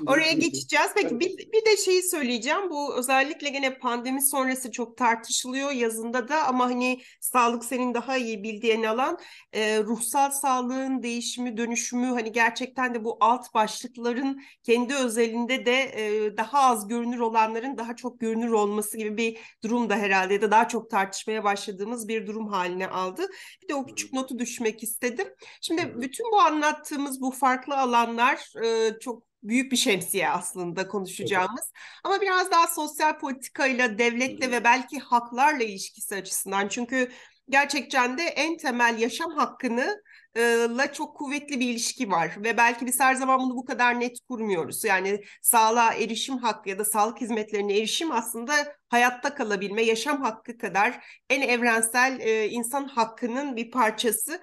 Oraya 0.07 0.33
geçeceğiz. 0.33 0.91
Peki 0.95 1.21
bir, 1.21 1.38
bir 1.38 1.64
de 1.64 1.76
şeyi 1.76 2.03
söyleyeceğim. 2.03 2.71
Bu 2.71 2.97
özellikle 2.97 3.49
gene 3.49 3.79
pandemi 3.79 4.23
sonrası 4.23 4.71
çok 4.71 4.97
tartışılıyor 4.97 5.71
yazında 5.71 6.29
da 6.29 6.47
ama 6.47 6.64
hani 6.64 7.03
sağlık 7.21 7.64
senin 7.64 7.95
daha 7.95 8.17
iyi 8.17 8.43
bildiğin 8.43 8.83
alan 8.83 9.19
e, 9.53 9.79
ruhsal 9.83 10.31
sağlığın 10.31 11.03
değişimi, 11.03 11.57
dönüşümü 11.57 12.07
hani 12.07 12.33
gerçekten 12.33 12.95
de 12.95 13.05
bu 13.05 13.17
alt 13.21 13.55
başlıkların 13.55 14.43
kendi 14.62 14.95
özelinde 14.95 15.67
de 15.67 15.83
e, 15.83 16.37
daha 16.37 16.59
az 16.61 16.88
görünür 16.88 17.19
olanların 17.19 17.79
daha 17.79 17.97
çok 17.97 18.21
görünür 18.21 18.50
olması 18.50 18.99
gibi 18.99 19.17
bir 19.17 19.38
durum 19.64 19.91
da 19.91 19.97
herhalde 19.97 20.35
ya 20.35 20.43
da 20.43 20.50
daha 20.50 20.69
çok 20.69 20.91
tartışmaya 20.91 21.45
başladığımız 21.45 22.09
bir 22.09 22.26
durum 22.26 22.49
haline 22.49 22.88
aldı. 22.88 23.26
Bir 23.62 23.69
de 23.69 23.75
o 23.75 23.87
küçük 23.87 24.12
notu 24.12 24.38
düşmek 24.38 24.83
istedim. 24.83 25.29
Şimdi 25.61 25.95
bütün 26.00 26.33
bu 26.33 26.41
anlattığımız 26.41 27.21
bu 27.21 27.31
farklı 27.31 27.79
alanlar 27.79 28.64
e, 28.64 28.99
çok 29.00 29.34
büyük 29.44 29.72
bir 29.72 29.76
şemsiye 29.76 30.30
aslında 30.30 30.88
konuşacağımız. 30.88 31.60
Evet. 31.64 32.00
Ama 32.04 32.20
biraz 32.20 32.50
daha 32.50 32.66
sosyal 32.66 33.18
politikayla, 33.18 33.98
devletle 33.98 34.50
ve 34.50 34.64
belki 34.64 34.98
haklarla 34.98 35.64
ilişkisi 35.64 36.14
açısından. 36.14 36.68
Çünkü 36.68 37.10
gerçekten 37.48 38.18
de 38.18 38.22
en 38.22 38.56
temel 38.56 38.98
yaşam 38.98 39.30
hakkını 39.30 40.02
la 40.76 40.92
çok 40.92 41.16
kuvvetli 41.16 41.60
bir 41.60 41.68
ilişki 41.68 42.10
var 42.10 42.36
ve 42.36 42.56
belki 42.56 42.86
biz 42.86 43.00
her 43.00 43.14
zaman 43.14 43.40
bunu 43.40 43.56
bu 43.56 43.64
kadar 43.64 44.00
net 44.00 44.20
kurmuyoruz. 44.28 44.84
Yani 44.84 45.24
sağlığa 45.42 45.94
erişim 45.94 46.38
hakkı 46.38 46.68
ya 46.68 46.78
da 46.78 46.84
sağlık 46.84 47.20
hizmetlerine 47.20 47.78
erişim 47.78 48.12
aslında 48.12 48.76
hayatta 48.88 49.34
kalabilme, 49.34 49.82
yaşam 49.82 50.22
hakkı 50.22 50.58
kadar 50.58 51.04
en 51.30 51.40
evrensel 51.40 52.20
e, 52.20 52.48
insan 52.48 52.88
hakkının 52.88 53.56
bir 53.56 53.70
parçası 53.70 54.40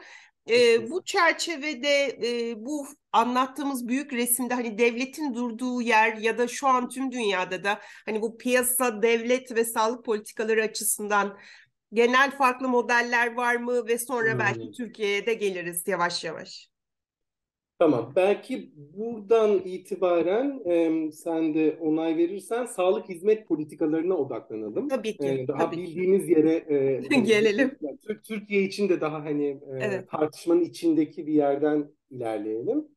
e, 0.49 0.89
bu 0.91 1.03
çerçevede 1.03 2.17
e, 2.23 2.65
bu 2.65 2.87
anlattığımız 3.13 3.87
büyük 3.87 4.13
resimde 4.13 4.53
hani 4.53 4.77
devletin 4.77 5.33
durduğu 5.33 5.81
yer 5.81 6.17
ya 6.17 6.37
da 6.37 6.47
şu 6.47 6.67
an 6.67 6.89
tüm 6.89 7.11
dünyada 7.11 7.63
da 7.63 7.79
hani 8.05 8.21
bu 8.21 8.37
piyasa, 8.37 9.01
devlet 9.01 9.55
ve 9.55 9.65
sağlık 9.65 10.05
politikaları 10.05 10.63
açısından 10.63 11.37
genel 11.93 12.31
farklı 12.31 12.67
modeller 12.67 13.35
var 13.35 13.55
mı 13.55 13.87
ve 13.87 13.97
sonra 13.97 14.31
hmm. 14.31 14.39
belki 14.39 14.71
Türkiye'ye 14.71 15.25
de 15.25 15.33
geliriz 15.33 15.87
yavaş 15.87 16.23
yavaş. 16.23 16.71
Tamam. 17.81 18.13
Belki 18.15 18.71
buradan 18.75 19.61
itibaren 19.65 20.61
e, 20.65 21.11
sen 21.11 21.53
de 21.53 21.77
onay 21.79 22.17
verirsen 22.17 22.65
sağlık 22.65 23.09
hizmet 23.09 23.47
politikalarına 23.47 24.15
odaklanalım. 24.15 24.89
Tabii 24.89 25.17
ki. 25.17 25.27
E, 25.27 25.47
daha 25.47 25.57
tabii 25.57 25.77
bildiğimiz 25.77 26.25
ki. 26.25 26.31
yere 26.31 26.53
e, 26.53 27.19
gelelim. 27.19 27.71
Yani, 27.81 28.19
Türkiye 28.27 28.63
için 28.63 28.89
de 28.89 29.01
daha 29.01 29.23
hani 29.23 29.47
e, 29.47 29.79
evet. 29.79 30.09
tartışmanın 30.09 30.61
içindeki 30.61 31.27
bir 31.27 31.33
yerden 31.33 31.91
ilerleyelim. 32.09 32.87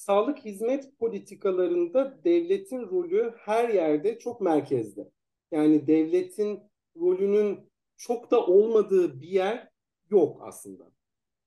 Sağlık 0.00 0.38
hizmet 0.38 0.98
politikalarında 0.98 2.20
devletin 2.24 2.80
rolü 2.80 3.34
her 3.36 3.68
yerde 3.68 4.18
çok 4.18 4.40
merkezde. 4.40 5.10
Yani 5.50 5.86
devletin 5.86 6.60
rolünün 6.96 7.70
çok 7.96 8.30
da 8.30 8.46
olmadığı 8.46 9.20
bir 9.20 9.28
yer 9.28 9.68
yok 10.10 10.40
aslında. 10.42 10.92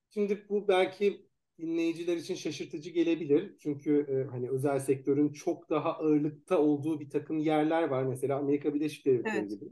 Şimdi 0.09 0.45
bu 0.49 0.67
belki 0.67 1.27
dinleyiciler 1.59 2.17
için 2.17 2.35
şaşırtıcı 2.35 2.89
gelebilir. 2.89 3.55
Çünkü 3.59 4.05
e, 4.09 4.31
hani 4.31 4.49
özel 4.49 4.79
sektörün 4.79 5.33
çok 5.33 5.69
daha 5.69 5.93
ağırlıkta 5.93 6.59
olduğu 6.59 6.99
bir 6.99 7.09
takım 7.09 7.39
yerler 7.39 7.83
var. 7.83 8.03
Mesela 8.03 8.37
Amerika 8.37 8.73
Birleşik 8.73 9.05
Devletleri 9.05 9.37
evet. 9.37 9.49
gibi. 9.49 9.65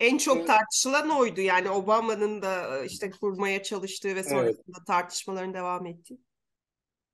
En 0.00 0.18
çok 0.18 0.36
evet. 0.36 0.46
tartışılan 0.46 1.10
oydu. 1.10 1.40
Yani 1.40 1.70
Obama'nın 1.70 2.42
da 2.42 2.78
e, 2.78 2.86
işte 2.86 3.10
kurmaya 3.10 3.62
çalıştığı 3.62 4.14
ve 4.14 4.22
sonrasında 4.22 4.76
evet. 4.78 4.86
tartışmaların 4.86 5.54
devam 5.54 5.86
ettiği. 5.86 6.18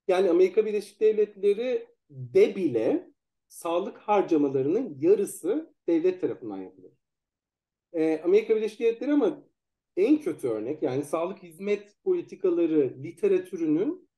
Yani 0.08 0.30
Amerika 0.30 0.66
Birleşik 0.66 1.00
Devletleri 1.00 1.86
de 2.10 2.56
bile 2.56 3.10
sağlık 3.48 3.98
harcamalarının 3.98 4.96
yarısı 5.00 5.74
devlet 5.88 6.20
tarafından 6.20 6.58
yapılır. 6.58 6.92
Ee, 7.92 8.20
Amerika 8.24 8.56
Birleşik 8.56 8.80
Devletleri 8.80 9.12
ama 9.12 9.44
en 9.96 10.20
kötü 10.20 10.48
örnek 10.48 10.82
yani 10.82 11.04
sağlık 11.04 11.42
hizmet 11.42 12.02
politikaları 12.04 12.94
literatürünün 13.02 14.08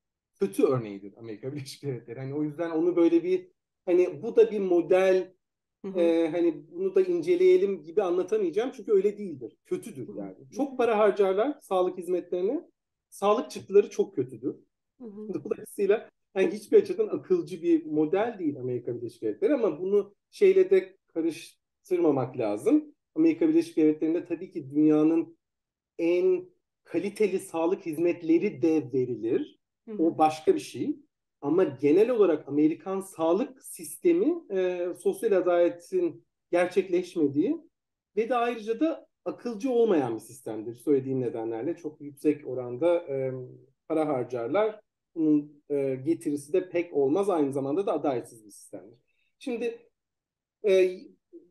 kötü 0.40 0.62
örneğidir 0.62 1.14
Amerika 1.16 1.52
Birleşik 1.52 1.82
Devletleri. 1.82 2.20
Hani 2.20 2.34
o 2.34 2.42
yüzden 2.42 2.70
onu 2.70 2.96
böyle 2.96 3.24
bir 3.24 3.50
hani 3.86 4.22
bu 4.22 4.36
da 4.36 4.50
bir 4.50 4.60
model 4.60 5.34
hı 5.84 5.88
hı. 5.88 6.00
E, 6.00 6.28
hani 6.28 6.70
bunu 6.70 6.94
da 6.94 7.02
inceleyelim 7.02 7.82
gibi 7.82 8.02
anlatamayacağım 8.02 8.70
çünkü 8.76 8.92
öyle 8.92 9.18
değildir. 9.18 9.56
Kötüdür 9.66 10.16
yani. 10.16 10.36
Çok 10.56 10.78
para 10.78 10.98
harcarlar 10.98 11.58
sağlık 11.60 11.98
hizmetlerine. 11.98 12.70
Sağlık 13.08 13.50
çıktıları 13.50 13.90
çok 13.90 14.14
kötüdür. 14.14 14.56
Hı 15.00 15.04
hı. 15.04 15.34
Dolayısıyla 15.44 16.10
yani 16.34 16.50
hiçbir 16.52 16.82
açıdan 16.82 17.08
akılcı 17.08 17.62
bir 17.62 17.86
model 17.86 18.36
değil 18.38 18.60
Amerika 18.60 18.96
Birleşik 18.96 19.22
Devletleri 19.22 19.54
ama 19.54 19.80
bunu 19.80 20.14
şeyle 20.30 20.70
de 20.70 20.96
karıştırmamak 21.14 22.38
lazım. 22.38 22.94
Amerika 23.14 23.48
Birleşik 23.48 23.76
Devletleri'nde 23.76 24.24
tabii 24.24 24.50
ki 24.50 24.70
dünyanın 24.70 25.36
en 25.98 26.48
kaliteli 26.84 27.38
sağlık 27.38 27.86
hizmetleri 27.86 28.62
de 28.62 28.92
verilir. 28.92 29.60
O 29.98 30.18
başka 30.18 30.54
bir 30.54 30.60
şey. 30.60 30.96
Ama 31.40 31.64
genel 31.64 32.10
olarak 32.10 32.48
Amerikan 32.48 33.00
sağlık 33.00 33.64
sistemi 33.64 34.44
e, 34.50 34.88
sosyal 34.98 35.32
adaletin 35.32 36.24
gerçekleşmediği 36.50 37.56
ve 38.16 38.28
de 38.28 38.34
ayrıca 38.34 38.80
da 38.80 39.06
akılcı 39.24 39.70
olmayan 39.70 40.14
bir 40.14 40.20
sistemdir. 40.20 40.74
Söylediğim 40.74 41.20
nedenlerle 41.20 41.76
çok 41.76 42.00
yüksek 42.00 42.46
oranda 42.46 42.96
e, 43.08 43.32
para 43.88 44.08
harcarlar. 44.08 44.80
Bunun 45.14 45.62
e, 45.70 45.94
getirisi 46.04 46.52
de 46.52 46.68
pek 46.68 46.94
olmaz. 46.94 47.30
Aynı 47.30 47.52
zamanda 47.52 47.86
da 47.86 47.92
adaletsiz 47.92 48.44
bir 48.44 48.50
sistemdir. 48.50 48.98
Şimdi 49.38 49.78
e, 50.68 51.00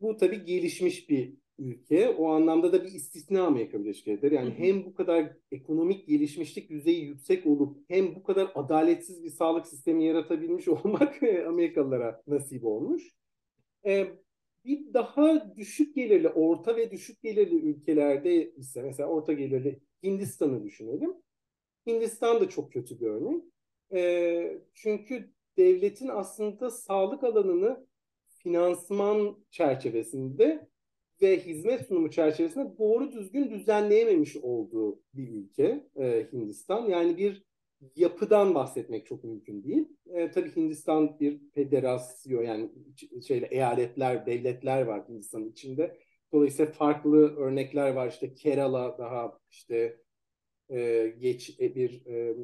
bu 0.01 0.17
tabii 0.17 0.45
gelişmiş 0.45 1.09
bir 1.09 1.33
ülke. 1.59 2.09
O 2.09 2.29
anlamda 2.29 2.73
da 2.73 2.83
bir 2.83 2.91
istisna 2.91 3.43
Amerika 3.43 3.79
Birleşik 3.79 4.05
Devletleri. 4.05 4.35
Yani 4.35 4.53
hem 4.57 4.85
bu 4.85 4.93
kadar 4.93 5.37
ekonomik 5.51 6.07
gelişmişlik 6.07 6.69
düzeyi 6.69 7.05
yüksek 7.05 7.45
olup 7.45 7.77
hem 7.87 8.15
bu 8.15 8.23
kadar 8.23 8.51
adaletsiz 8.55 9.23
bir 9.23 9.29
sağlık 9.29 9.67
sistemi 9.67 10.05
yaratabilmiş 10.05 10.67
olmak 10.67 11.23
Amerikalılara 11.47 12.23
nasip 12.27 12.65
olmuş. 12.65 13.03
Ee, 13.85 14.07
bir 14.65 14.93
daha 14.93 15.55
düşük 15.57 15.95
gelirli, 15.95 16.29
orta 16.29 16.75
ve 16.75 16.91
düşük 16.91 17.21
gelirli 17.21 17.55
ülkelerde 17.55 18.51
ise 18.55 18.81
mesela 18.81 19.09
orta 19.09 19.33
gelirli 19.33 19.79
Hindistan'ı 20.03 20.63
düşünelim. 20.63 21.13
Hindistan 21.87 22.39
da 22.39 22.49
çok 22.49 22.73
kötü 22.73 23.01
bir 23.01 23.07
örnek. 23.07 23.43
Ee, 23.93 24.61
çünkü 24.73 25.33
devletin 25.57 26.07
aslında 26.07 26.69
sağlık 26.69 27.23
alanını 27.23 27.87
finansman 28.27 29.45
çerçevesinde 29.51 30.69
ve 31.21 31.39
hizmet 31.39 31.87
sunumu 31.87 32.11
çerçevesinde 32.11 32.77
doğru 32.77 33.11
düzgün 33.11 33.49
düzenleyememiş 33.49 34.37
olduğu 34.37 35.01
bir 35.13 35.29
ülke 35.29 35.87
e, 35.95 36.27
Hindistan. 36.33 36.89
Yani 36.89 37.17
bir 37.17 37.43
yapıdan 37.95 38.55
bahsetmek 38.55 39.05
çok 39.05 39.23
mümkün 39.23 39.63
değil. 39.63 39.87
E, 40.05 40.31
tabii 40.31 40.55
Hindistan 40.55 41.19
bir 41.19 41.41
federasyon 41.53 42.43
yani 42.43 42.69
şeyle 43.27 43.45
eyaletler, 43.45 44.25
devletler 44.25 44.81
var 44.81 45.07
Hindistan'ın 45.09 45.51
içinde. 45.51 45.97
Dolayısıyla 46.33 46.71
farklı 46.71 47.35
örnekler 47.37 47.93
var. 47.93 48.07
İşte 48.07 48.33
Kerala 48.33 48.97
daha 48.97 49.39
işte 49.51 49.97
e, 50.69 51.13
geç 51.19 51.59
e, 51.59 51.75
bir 51.75 52.05
e, 52.05 52.35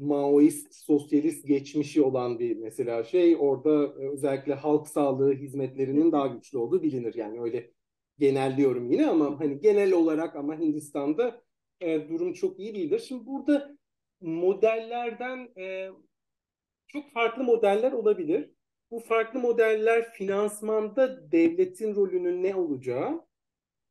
Maoist, 0.00 0.74
sosyalist 0.74 1.46
geçmişi 1.46 2.02
olan 2.02 2.38
bir 2.38 2.56
mesela 2.56 3.04
şey. 3.04 3.36
Orada 3.38 3.84
e, 4.02 4.08
özellikle 4.08 4.54
halk 4.54 4.88
sağlığı 4.88 5.32
hizmetlerinin 5.34 6.12
daha 6.12 6.26
güçlü 6.26 6.58
olduğu 6.58 6.82
bilinir. 6.82 7.14
Yani 7.14 7.40
öyle 7.40 7.70
genelliyorum 8.18 8.90
yine 8.90 9.06
ama 9.06 9.40
hani 9.40 9.60
genel 9.60 9.92
olarak 9.92 10.36
ama 10.36 10.58
Hindistan'da 10.58 11.42
e, 11.80 12.08
durum 12.08 12.32
çok 12.32 12.58
iyi 12.58 12.74
değildir. 12.74 13.04
Şimdi 13.08 13.26
burada 13.26 13.76
modellerden 14.20 15.48
e, 15.58 15.90
çok 16.86 17.10
farklı 17.10 17.44
modeller 17.44 17.92
olabilir. 17.92 18.50
Bu 18.90 19.00
farklı 19.00 19.40
modeller 19.40 20.10
finansmanda 20.10 21.32
devletin 21.32 21.94
rolünün 21.94 22.42
ne 22.42 22.54
olacağı, 22.54 23.26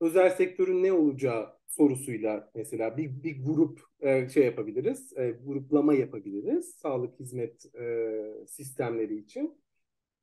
özel 0.01 0.29
sektörün 0.29 0.83
ne 0.83 0.93
olacağı 0.93 1.57
sorusuyla 1.77 2.51
mesela 2.55 2.97
bir, 2.97 3.23
bir 3.23 3.43
grup 3.43 3.81
e, 3.99 4.29
şey 4.29 4.45
yapabiliriz, 4.45 5.13
e, 5.17 5.31
gruplama 5.45 5.93
yapabiliriz 5.93 6.75
sağlık 6.75 7.19
hizmet 7.19 7.75
e, 7.75 8.19
sistemleri 8.47 9.17
için 9.17 9.63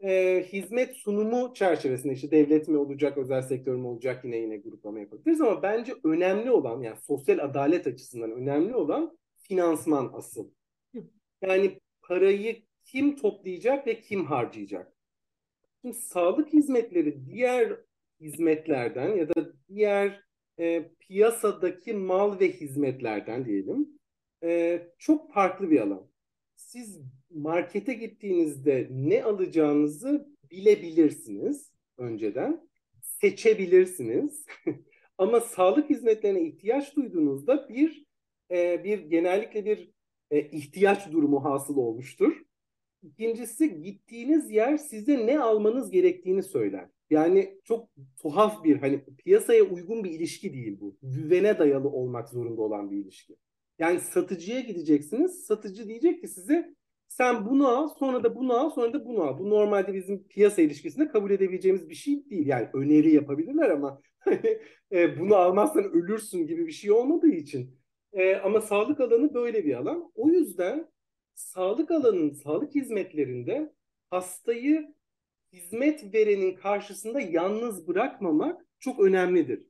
e, 0.02 0.44
hizmet 0.52 0.96
sunumu 0.96 1.54
çerçevesinde 1.54 2.12
işte 2.12 2.30
devlet 2.30 2.68
mi 2.68 2.76
olacak, 2.76 3.18
özel 3.18 3.42
sektör 3.42 3.74
mü 3.74 3.86
olacak 3.86 4.24
yine 4.24 4.36
yine 4.36 4.56
gruplama 4.56 5.00
yapabiliriz 5.00 5.40
ama 5.40 5.62
bence 5.62 5.94
önemli 6.04 6.50
olan 6.50 6.82
yani 6.82 6.96
sosyal 7.00 7.38
adalet 7.38 7.86
açısından 7.86 8.32
önemli 8.32 8.74
olan 8.74 9.18
finansman 9.38 10.10
asıl. 10.14 10.50
Yani 11.42 11.80
parayı 12.02 12.62
kim 12.84 13.16
toplayacak 13.16 13.86
ve 13.86 14.00
kim 14.00 14.24
harcayacak? 14.24 14.92
Şimdi 15.82 15.96
sağlık 15.96 16.52
hizmetleri 16.52 17.26
diğer 17.26 17.76
hizmetlerden 18.20 19.16
ya 19.16 19.28
da 19.28 19.52
diğer 19.68 20.29
e, 20.60 20.90
piyasadaki 21.00 21.92
mal 21.92 22.40
ve 22.40 22.52
hizmetlerden 22.52 23.44
diyelim 23.44 23.88
e, 24.42 24.82
çok 24.98 25.32
farklı 25.32 25.70
bir 25.70 25.80
alan. 25.80 26.10
Siz 26.56 27.00
markete 27.30 27.94
gittiğinizde 27.94 28.88
ne 28.90 29.24
alacağınızı 29.24 30.28
bilebilirsiniz 30.50 31.72
önceden. 31.98 32.68
Seçebilirsiniz. 33.02 34.46
Ama 35.18 35.40
sağlık 35.40 35.90
hizmetlerine 35.90 36.42
ihtiyaç 36.42 36.96
duyduğunuzda 36.96 37.68
bir 37.68 38.04
e, 38.50 38.84
bir 38.84 38.98
genellikle 38.98 39.64
bir 39.64 39.90
e, 40.30 40.40
ihtiyaç 40.40 41.12
durumu 41.12 41.44
hasıl 41.44 41.76
olmuştur. 41.76 42.42
İkincisi 43.02 43.82
gittiğiniz 43.82 44.50
yer 44.50 44.76
size 44.76 45.26
ne 45.26 45.40
almanız 45.40 45.90
gerektiğini 45.90 46.42
söyler. 46.42 46.88
Yani 47.10 47.58
çok 47.64 47.88
tuhaf 48.22 48.64
bir 48.64 48.76
hani 48.76 49.04
piyasaya 49.04 49.62
uygun 49.62 50.04
bir 50.04 50.10
ilişki 50.10 50.52
değil 50.54 50.80
bu. 50.80 50.96
Güvene 51.02 51.58
dayalı 51.58 51.88
olmak 51.88 52.28
zorunda 52.28 52.62
olan 52.62 52.90
bir 52.90 52.96
ilişki. 52.96 53.36
Yani 53.78 54.00
satıcıya 54.00 54.60
gideceksiniz. 54.60 55.46
Satıcı 55.46 55.88
diyecek 55.88 56.20
ki 56.20 56.28
size 56.28 56.74
sen 57.08 57.46
bunu 57.46 57.68
al, 57.68 57.88
sonra 57.98 58.24
da 58.24 58.34
bunu 58.36 58.52
al, 58.52 58.70
sonra 58.70 58.92
da 58.92 59.04
bunu 59.04 59.22
al. 59.22 59.38
Bu 59.38 59.50
normalde 59.50 59.94
bizim 59.94 60.28
piyasa 60.28 60.62
ilişkisinde 60.62 61.08
kabul 61.08 61.30
edebileceğimiz 61.30 61.88
bir 61.88 61.94
şey 61.94 62.30
değil. 62.30 62.46
Yani 62.46 62.68
öneri 62.74 63.12
yapabilirler 63.12 63.70
ama 63.70 64.00
e, 64.92 65.20
bunu 65.20 65.34
almazsan 65.34 65.84
ölürsün 65.84 66.46
gibi 66.46 66.66
bir 66.66 66.72
şey 66.72 66.92
olmadığı 66.92 67.30
için. 67.30 67.80
E, 68.12 68.36
ama 68.36 68.60
sağlık 68.60 69.00
alanı 69.00 69.34
böyle 69.34 69.64
bir 69.64 69.74
alan. 69.74 70.12
O 70.14 70.28
yüzden 70.28 70.88
sağlık 71.34 71.90
alanının, 71.90 72.30
sağlık 72.30 72.74
hizmetlerinde 72.74 73.72
hastayı 74.10 74.94
hizmet 75.52 76.14
verenin 76.14 76.56
karşısında 76.56 77.20
yalnız 77.20 77.88
bırakmamak 77.88 78.66
çok 78.80 79.00
önemlidir. 79.00 79.66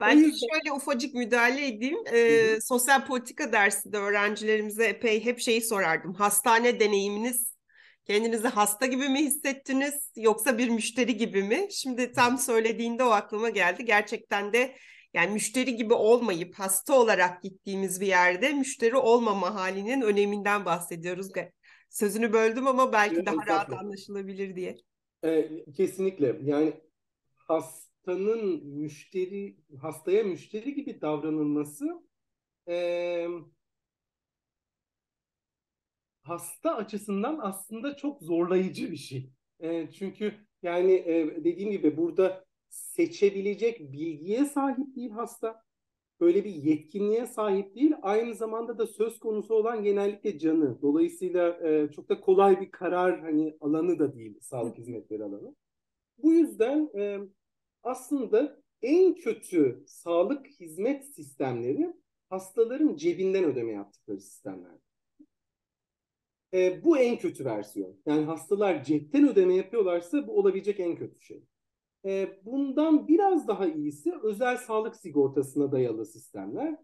Ben 0.00 0.16
yüzden... 0.16 0.48
şöyle 0.48 0.72
ufacık 0.72 1.14
müdahale 1.14 1.66
edeyim. 1.66 1.98
Ee, 2.12 2.58
sosyal 2.60 3.06
politika 3.06 3.52
dersinde 3.52 3.96
öğrencilerimize 3.96 4.84
epey 4.84 5.24
hep 5.24 5.40
şeyi 5.40 5.62
sorardım. 5.62 6.14
Hastane 6.14 6.80
deneyiminiz 6.80 7.58
kendinizi 8.04 8.48
hasta 8.48 8.86
gibi 8.86 9.08
mi 9.08 9.18
hissettiniz 9.18 10.12
yoksa 10.16 10.58
bir 10.58 10.68
müşteri 10.68 11.16
gibi 11.16 11.42
mi? 11.42 11.68
Şimdi 11.70 12.12
tam 12.12 12.38
söylediğinde 12.38 13.04
o 13.04 13.10
aklıma 13.10 13.48
geldi. 13.48 13.84
Gerçekten 13.84 14.52
de 14.52 14.76
yani 15.14 15.32
müşteri 15.32 15.76
gibi 15.76 15.94
olmayıp 15.94 16.54
hasta 16.54 16.94
olarak 16.94 17.42
gittiğimiz 17.42 18.00
bir 18.00 18.06
yerde 18.06 18.52
müşteri 18.52 18.96
olmama 18.96 19.54
halinin 19.54 20.00
öneminden 20.00 20.64
bahsediyoruz. 20.64 21.28
Sözünü 21.90 22.32
böldüm 22.32 22.66
ama 22.66 22.92
belki 22.92 23.16
evet, 23.16 23.26
daha 23.26 23.46
rahat 23.46 23.72
anlaşılabilir 23.72 24.56
diye. 24.56 24.76
Ee, 25.24 25.64
kesinlikle. 25.76 26.40
Yani 26.42 26.72
has 27.36 27.88
hastanın 28.08 28.66
müşteri 28.66 29.56
hastaya 29.80 30.24
müşteri 30.24 30.74
gibi 30.74 31.00
davranılması 31.00 32.02
e, 32.68 33.26
hasta 36.22 36.76
açısından 36.76 37.38
aslında 37.42 37.96
çok 37.96 38.22
zorlayıcı 38.22 38.90
bir 38.90 38.96
şey. 38.96 39.30
E, 39.60 39.90
çünkü 39.90 40.34
yani 40.62 40.92
e, 40.92 41.44
dediğim 41.44 41.70
gibi 41.70 41.96
burada 41.96 42.44
seçebilecek 42.68 43.92
bilgiye 43.92 44.44
sahip 44.44 44.96
değil 44.96 45.10
hasta. 45.10 45.62
Böyle 46.20 46.44
bir 46.44 46.50
yetkinliğe 46.50 47.26
sahip 47.26 47.74
değil. 47.74 47.92
Aynı 48.02 48.34
zamanda 48.34 48.78
da 48.78 48.86
söz 48.86 49.18
konusu 49.18 49.54
olan 49.54 49.82
genellikle 49.82 50.38
canı. 50.38 50.82
Dolayısıyla 50.82 51.68
e, 51.68 51.92
çok 51.92 52.08
da 52.08 52.20
kolay 52.20 52.60
bir 52.60 52.70
karar 52.70 53.20
hani 53.20 53.56
alanı 53.60 53.98
da 53.98 54.14
değil 54.14 54.38
sağlık 54.40 54.78
hizmetleri 54.78 55.24
alanı. 55.24 55.54
Bu 56.18 56.32
yüzden 56.32 56.90
e, 56.94 57.18
aslında 57.82 58.62
en 58.82 59.14
kötü 59.14 59.84
sağlık 59.86 60.46
hizmet 60.46 61.04
sistemleri 61.14 61.94
hastaların 62.30 62.96
cebinden 62.96 63.44
ödeme 63.44 63.72
yaptıkları 63.72 64.20
sistemler. 64.20 64.78
E, 66.54 66.84
bu 66.84 66.98
en 66.98 67.18
kötü 67.18 67.44
versiyon. 67.44 67.96
Yani 68.06 68.24
hastalar 68.24 68.84
cepten 68.84 69.28
ödeme 69.28 69.54
yapıyorlarsa 69.54 70.26
bu 70.26 70.38
olabilecek 70.38 70.80
en 70.80 70.96
kötü 70.96 71.20
şey. 71.20 71.42
E, 72.04 72.38
bundan 72.44 73.08
biraz 73.08 73.48
daha 73.48 73.66
iyisi 73.66 74.12
özel 74.22 74.56
sağlık 74.56 74.96
sigortasına 74.96 75.72
dayalı 75.72 76.06
sistemler. 76.06 76.76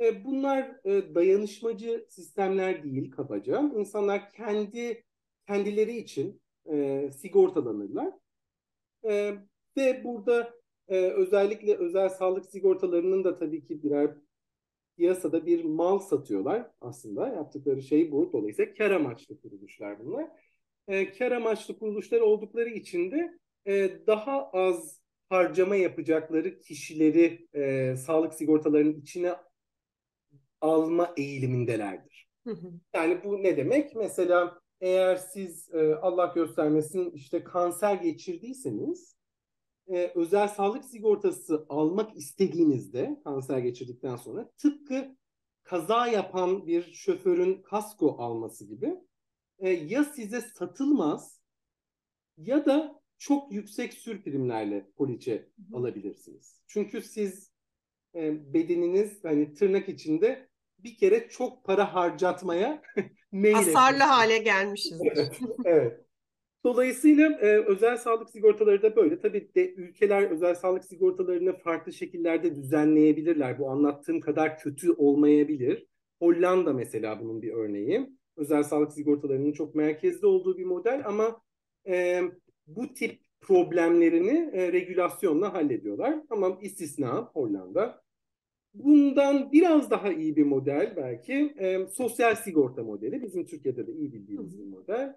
E, 0.00 0.24
bunlar 0.24 0.76
e, 0.84 1.14
dayanışmacı 1.14 2.06
sistemler 2.08 2.84
değil 2.84 3.10
kabaca. 3.10 3.72
İnsanlar 3.76 4.32
kendi 4.32 5.04
kendileri 5.46 5.96
için 5.96 6.42
e, 6.70 7.10
sigortalanırlar. 7.12 8.12
E, 9.04 9.34
ve 9.76 10.04
burada 10.04 10.54
e, 10.88 10.96
özellikle 10.96 11.76
özel 11.76 12.08
sağlık 12.08 12.46
sigortalarının 12.46 13.24
da 13.24 13.38
tabii 13.38 13.64
ki 13.64 13.82
birer 13.82 14.14
piyasada 14.96 15.46
bir 15.46 15.64
mal 15.64 15.98
satıyorlar 15.98 16.70
aslında. 16.80 17.28
Yaptıkları 17.28 17.82
şey 17.82 18.12
bu. 18.12 18.32
Dolayısıyla 18.32 18.74
kar 18.74 18.90
amaçlı 18.90 19.40
kuruluşlar 19.40 20.04
bunlar. 20.04 20.28
E, 20.88 21.12
kar 21.12 21.32
amaçlı 21.32 21.78
kuruluşlar 21.78 22.20
oldukları 22.20 22.68
için 22.68 23.10
de 23.10 23.38
e, 23.66 24.06
daha 24.06 24.50
az 24.50 25.00
harcama 25.28 25.76
yapacakları 25.76 26.60
kişileri 26.60 27.48
e, 27.54 27.96
sağlık 27.96 28.34
sigortalarının 28.34 29.00
içine 29.00 29.34
alma 30.60 31.14
eğilimindelerdir. 31.16 32.28
Hı 32.46 32.50
hı. 32.50 32.72
Yani 32.94 33.24
bu 33.24 33.42
ne 33.42 33.56
demek? 33.56 33.96
Mesela 33.96 34.60
eğer 34.80 35.16
siz 35.16 35.74
e, 35.74 35.94
Allah 35.94 36.32
göstermesin 36.34 37.10
işte 37.10 37.44
kanser 37.44 37.94
geçirdiyseniz 37.94 39.16
e, 39.88 40.12
özel 40.14 40.48
sağlık 40.48 40.84
sigortası 40.84 41.66
almak 41.68 42.16
istediğinizde 42.16 43.20
kanser 43.24 43.58
geçirdikten 43.58 44.16
sonra 44.16 44.50
tıpkı 44.58 45.16
kaza 45.62 46.06
yapan 46.06 46.66
bir 46.66 46.92
şoförün 46.92 47.62
kasko 47.62 48.16
alması 48.18 48.64
gibi 48.64 48.94
e, 49.58 49.70
ya 49.70 50.04
size 50.04 50.40
satılmaz 50.40 51.40
ya 52.36 52.66
da 52.66 53.01
çok 53.22 53.52
yüksek 53.52 53.92
sür 53.92 54.22
primlerle 54.22 54.86
poliçe 54.96 55.48
alabilirsiniz. 55.72 56.60
Çünkü 56.66 57.02
siz 57.02 57.52
e, 58.14 58.54
bedeniniz 58.54 59.24
hani 59.24 59.54
tırnak 59.54 59.88
içinde 59.88 60.48
bir 60.78 60.96
kere 60.96 61.28
çok 61.28 61.64
para 61.64 61.94
harcatmaya 61.94 62.82
meyil 63.32 63.54
Hasarlı 63.54 64.02
hale 64.02 64.38
gelmişizdir. 64.38 65.12
evet, 65.16 65.40
evet. 65.64 66.00
Dolayısıyla 66.64 67.30
e, 67.30 67.64
özel 67.64 67.96
sağlık 67.96 68.30
sigortaları 68.30 68.82
da 68.82 68.96
böyle. 68.96 69.20
Tabii 69.20 69.54
de 69.54 69.74
ülkeler 69.74 70.30
özel 70.30 70.54
sağlık 70.54 70.84
sigortalarını 70.84 71.58
farklı 71.58 71.92
şekillerde 71.92 72.56
düzenleyebilirler. 72.56 73.58
Bu 73.58 73.70
anlattığım 73.70 74.20
kadar 74.20 74.58
kötü 74.58 74.92
olmayabilir. 74.92 75.86
Hollanda 76.18 76.72
mesela 76.72 77.20
bunun 77.20 77.42
bir 77.42 77.52
örneği. 77.52 78.10
Özel 78.36 78.62
sağlık 78.62 78.92
sigortalarının 78.92 79.52
çok 79.52 79.74
merkezde 79.74 80.26
olduğu 80.26 80.58
bir 80.58 80.64
model 80.64 81.02
ama 81.06 81.42
e, 81.86 82.22
bu 82.66 82.94
tip 82.94 83.20
problemlerini 83.40 84.50
e, 84.52 84.72
regülasyonla 84.72 85.54
hallediyorlar. 85.54 86.22
Ama 86.30 86.58
istisna 86.60 87.30
Hollanda. 87.32 88.02
Bundan 88.74 89.52
biraz 89.52 89.90
daha 89.90 90.12
iyi 90.12 90.36
bir 90.36 90.44
model 90.44 90.92
belki 90.96 91.54
e, 91.58 91.86
sosyal 91.86 92.34
sigorta 92.34 92.82
modeli. 92.82 93.22
Bizim 93.22 93.46
Türkiye'de 93.46 93.86
de 93.86 93.92
iyi 93.92 94.12
bildiğimiz 94.12 94.58
bir 94.58 94.64
model. 94.64 95.16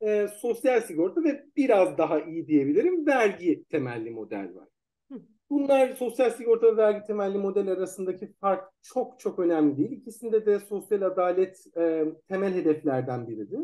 E, 0.00 0.28
sosyal 0.28 0.80
sigorta 0.80 1.24
ve 1.24 1.46
biraz 1.56 1.98
daha 1.98 2.20
iyi 2.20 2.46
diyebilirim 2.46 3.06
vergi 3.06 3.64
temelli 3.64 4.10
model 4.10 4.54
var. 4.54 4.68
Bunlar 5.50 5.94
sosyal 5.94 6.30
sigorta 6.30 6.66
ve 6.66 6.76
vergi 6.76 7.06
temelli 7.06 7.38
model 7.38 7.68
arasındaki 7.68 8.32
fark 8.32 8.72
çok 8.82 9.20
çok 9.20 9.38
önemli 9.38 9.76
değil. 9.76 9.90
İkisinde 9.90 10.46
de 10.46 10.58
sosyal 10.58 11.02
adalet 11.02 11.76
e, 11.76 12.04
temel 12.28 12.54
hedeflerden 12.54 13.28
biridir. 13.28 13.60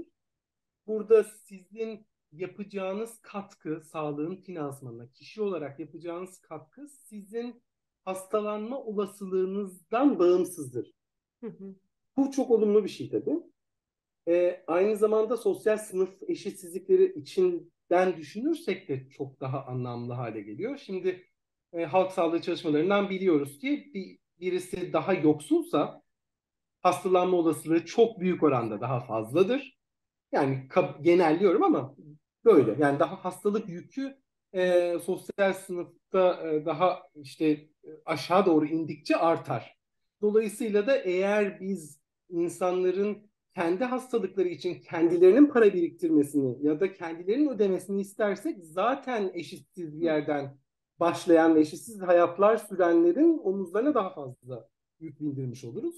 Burada 0.87 1.25
sizin 1.25 2.07
yapacağınız 2.33 3.19
katkı 3.23 3.81
sağlığın 3.81 4.37
finansmanına, 4.37 5.13
kişi 5.13 5.43
olarak 5.43 5.81
yapacağınız 5.81 6.39
katkı 6.39 6.89
sizin 6.89 7.63
hastalanma 8.05 8.79
olasılığınızdan 8.79 10.19
bağımsızdır. 10.19 10.93
Hı 11.41 11.47
hı. 11.47 11.75
Bu 12.17 12.31
çok 12.31 12.51
olumlu 12.51 12.85
bir 12.85 12.89
şey 12.89 13.11
tabii. 13.11 13.39
Ee, 14.29 14.65
aynı 14.67 14.97
zamanda 14.97 15.37
sosyal 15.37 15.79
sınıf 15.79 16.23
eşitsizlikleri 16.29 17.13
içinden 17.21 18.17
düşünürsek 18.17 18.89
de 18.89 19.09
çok 19.09 19.41
daha 19.41 19.65
anlamlı 19.65 20.13
hale 20.13 20.41
geliyor. 20.41 20.79
Şimdi 20.79 21.27
e, 21.73 21.85
halk 21.85 22.13
sağlığı 22.13 22.43
çalışmalarından 22.43 23.11
biliyoruz 23.11 23.59
ki 23.59 23.91
bir, 23.95 24.19
birisi 24.41 24.93
daha 24.93 25.15
yoksulsa 25.15 26.03
hastalanma 26.83 27.37
olasılığı 27.37 27.85
çok 27.85 28.21
büyük 28.21 28.43
oranda 28.43 28.81
daha 28.81 29.01
fazladır. 29.01 29.79
Yani 30.33 30.69
genelliyorum 31.03 31.63
ama 31.63 31.95
böyle. 32.45 32.77
Yani 32.79 32.99
daha 32.99 33.25
hastalık 33.25 33.69
yükü 33.69 34.17
e, 34.53 34.93
sosyal 34.99 35.53
sınıfta 35.53 36.49
e, 36.49 36.67
daha 36.67 37.03
işte 37.15 37.69
aşağı 38.05 38.47
doğru 38.47 38.67
indikçe 38.67 39.17
artar. 39.17 39.79
Dolayısıyla 40.21 40.87
da 40.87 40.97
eğer 40.97 41.61
biz 41.61 42.01
insanların 42.29 43.19
kendi 43.55 43.85
hastalıkları 43.85 44.49
için 44.49 44.81
kendilerinin 44.81 45.47
para 45.47 45.75
biriktirmesini 45.75 46.67
ya 46.67 46.81
da 46.81 46.93
kendilerinin 46.93 47.49
ödemesini 47.49 48.01
istersek 48.01 48.57
zaten 48.63 49.31
eşitsiz 49.35 50.01
bir 50.01 50.05
yerden 50.05 50.59
başlayan 51.01 51.55
ve 51.55 51.61
eşitsiz 51.61 52.03
hayatlar 52.03 52.57
sürenlerin 52.57 53.39
omuzlarına 53.39 53.95
daha 53.95 54.15
fazla 54.15 54.69
yük 55.01 55.21
bindirmiş 55.21 55.65
oluruz. 55.65 55.97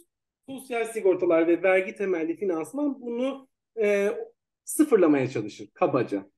Sosyal 0.49 0.85
sigortalar 0.85 1.47
ve 1.47 1.63
vergi 1.63 1.95
temelli 1.95 2.37
finansman 2.37 3.01
bunu 3.01 3.49
e, 3.83 4.13
sıfırlamaya 4.65 5.31
çalışır 5.31 5.69
kabaca. 5.75 6.31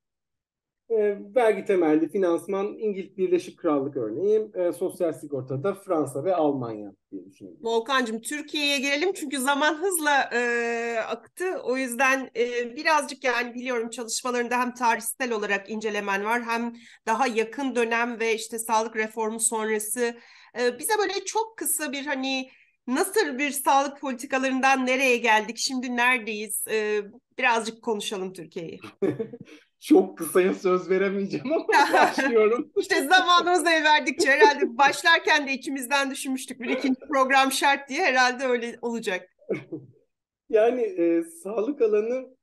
E, 0.90 1.18
vergi 1.36 1.64
temelli 1.64 2.08
finansman 2.08 2.66
İngiliz 2.78 3.16
Birleşik 3.16 3.58
Krallık 3.58 3.96
örneği, 3.96 4.50
e, 4.54 4.72
sosyal 4.72 5.12
sigortada 5.12 5.74
Fransa 5.74 6.24
ve 6.24 6.34
Almanya 6.34 6.92
diye 7.12 7.24
düşünüyorum. 7.24 7.60
Volkan'cığım 7.62 8.20
Türkiye'ye 8.20 8.78
gelelim 8.78 9.12
çünkü 9.12 9.38
zaman 9.38 9.74
hızla 9.74 10.30
e, 10.32 10.98
aktı. 11.06 11.44
O 11.64 11.76
yüzden 11.76 12.30
e, 12.36 12.76
birazcık 12.76 13.24
yani 13.24 13.54
biliyorum 13.54 13.90
çalışmalarında 13.90 14.60
hem 14.60 14.74
tarihsel 14.74 15.32
olarak 15.32 15.70
incelemen 15.70 16.24
var 16.24 16.42
hem 16.42 16.72
daha 17.06 17.26
yakın 17.26 17.74
dönem 17.74 18.20
ve 18.20 18.34
işte 18.34 18.58
sağlık 18.58 18.96
reformu 18.96 19.40
sonrası 19.40 20.14
e, 20.60 20.78
bize 20.78 20.92
böyle 20.98 21.24
çok 21.24 21.58
kısa 21.58 21.92
bir 21.92 22.06
hani 22.06 22.50
nasıl 22.86 23.38
bir 23.38 23.50
sağlık 23.50 24.00
politikalarından 24.00 24.86
nereye 24.86 25.16
geldik, 25.16 25.56
şimdi 25.58 25.96
neredeyiz? 25.96 26.64
Ee, 26.70 27.02
birazcık 27.38 27.82
konuşalım 27.82 28.32
Türkiye'yi. 28.32 28.80
çok 29.80 30.18
kısaya 30.18 30.54
söz 30.54 30.90
veremeyeceğim 30.90 31.52
ama 31.52 31.66
başlıyorum. 31.92 32.72
İşte 32.76 33.02
zamanımızı 33.02 33.70
el 33.70 33.84
verdikçe 33.84 34.30
herhalde 34.30 34.78
başlarken 34.78 35.46
de 35.46 35.52
içimizden 35.52 36.10
düşünmüştük 36.10 36.60
bir 36.60 36.68
ikinci 36.68 37.00
program 37.12 37.52
şart 37.52 37.88
diye 37.88 38.04
herhalde 38.04 38.44
öyle 38.44 38.78
olacak. 38.82 39.36
yani 40.48 40.80
e, 40.82 41.22
sağlık 41.22 41.82
alanı 41.82 42.36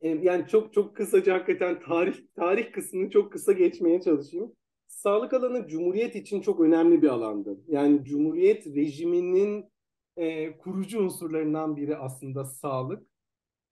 e, 0.00 0.08
yani 0.08 0.48
çok 0.48 0.74
çok 0.74 0.96
kısaca 0.96 1.34
hakikaten 1.34 1.80
tarih 1.80 2.16
tarih 2.36 2.72
kısmını 2.72 3.10
çok 3.10 3.32
kısa 3.32 3.52
geçmeye 3.52 4.00
çalışayım. 4.00 4.52
Sağlık 4.86 5.34
alanı 5.34 5.68
Cumhuriyet 5.68 6.16
için 6.16 6.40
çok 6.40 6.60
önemli 6.60 7.02
bir 7.02 7.08
alandı. 7.08 7.60
Yani 7.68 8.04
Cumhuriyet 8.04 8.66
rejiminin 8.66 9.70
e, 10.16 10.56
kurucu 10.58 11.00
unsurlarından 11.00 11.76
biri 11.76 11.96
aslında 11.96 12.44
sağlık 12.44 13.13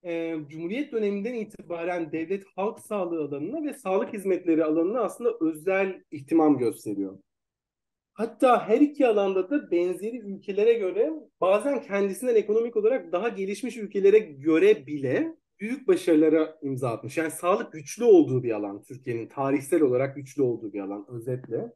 e, 0.05 0.37
Cumhuriyet 0.49 0.93
döneminden 0.93 1.35
itibaren 1.35 2.13
devlet 2.13 2.45
halk 2.57 2.81
sağlığı 2.81 3.25
alanına 3.25 3.65
ve 3.65 3.73
sağlık 3.75 4.13
hizmetleri 4.13 4.65
alanına 4.65 5.01
aslında 5.01 5.31
özel 5.41 6.03
ihtimam 6.11 6.59
gösteriyor. 6.59 7.19
Hatta 8.13 8.69
her 8.69 8.81
iki 8.81 9.07
alanda 9.07 9.51
da 9.51 9.71
benzeri 9.71 10.19
ülkelere 10.19 10.73
göre 10.73 11.13
bazen 11.41 11.83
kendisinden 11.83 12.35
ekonomik 12.35 12.77
olarak 12.77 13.13
daha 13.13 13.29
gelişmiş 13.29 13.77
ülkelere 13.77 14.19
göre 14.19 14.87
bile 14.87 15.37
büyük 15.61 15.89
başarılara 15.89 16.59
imza 16.63 16.91
atmış. 16.91 17.17
Yani 17.17 17.31
sağlık 17.31 17.73
güçlü 17.73 18.05
olduğu 18.05 18.43
bir 18.43 18.51
alan 18.51 18.83
Türkiye'nin 18.83 19.29
tarihsel 19.29 19.83
olarak 19.83 20.17
güçlü 20.17 20.43
olduğu 20.43 20.73
bir 20.73 20.81
alan 20.81 21.07
özetle. 21.09 21.73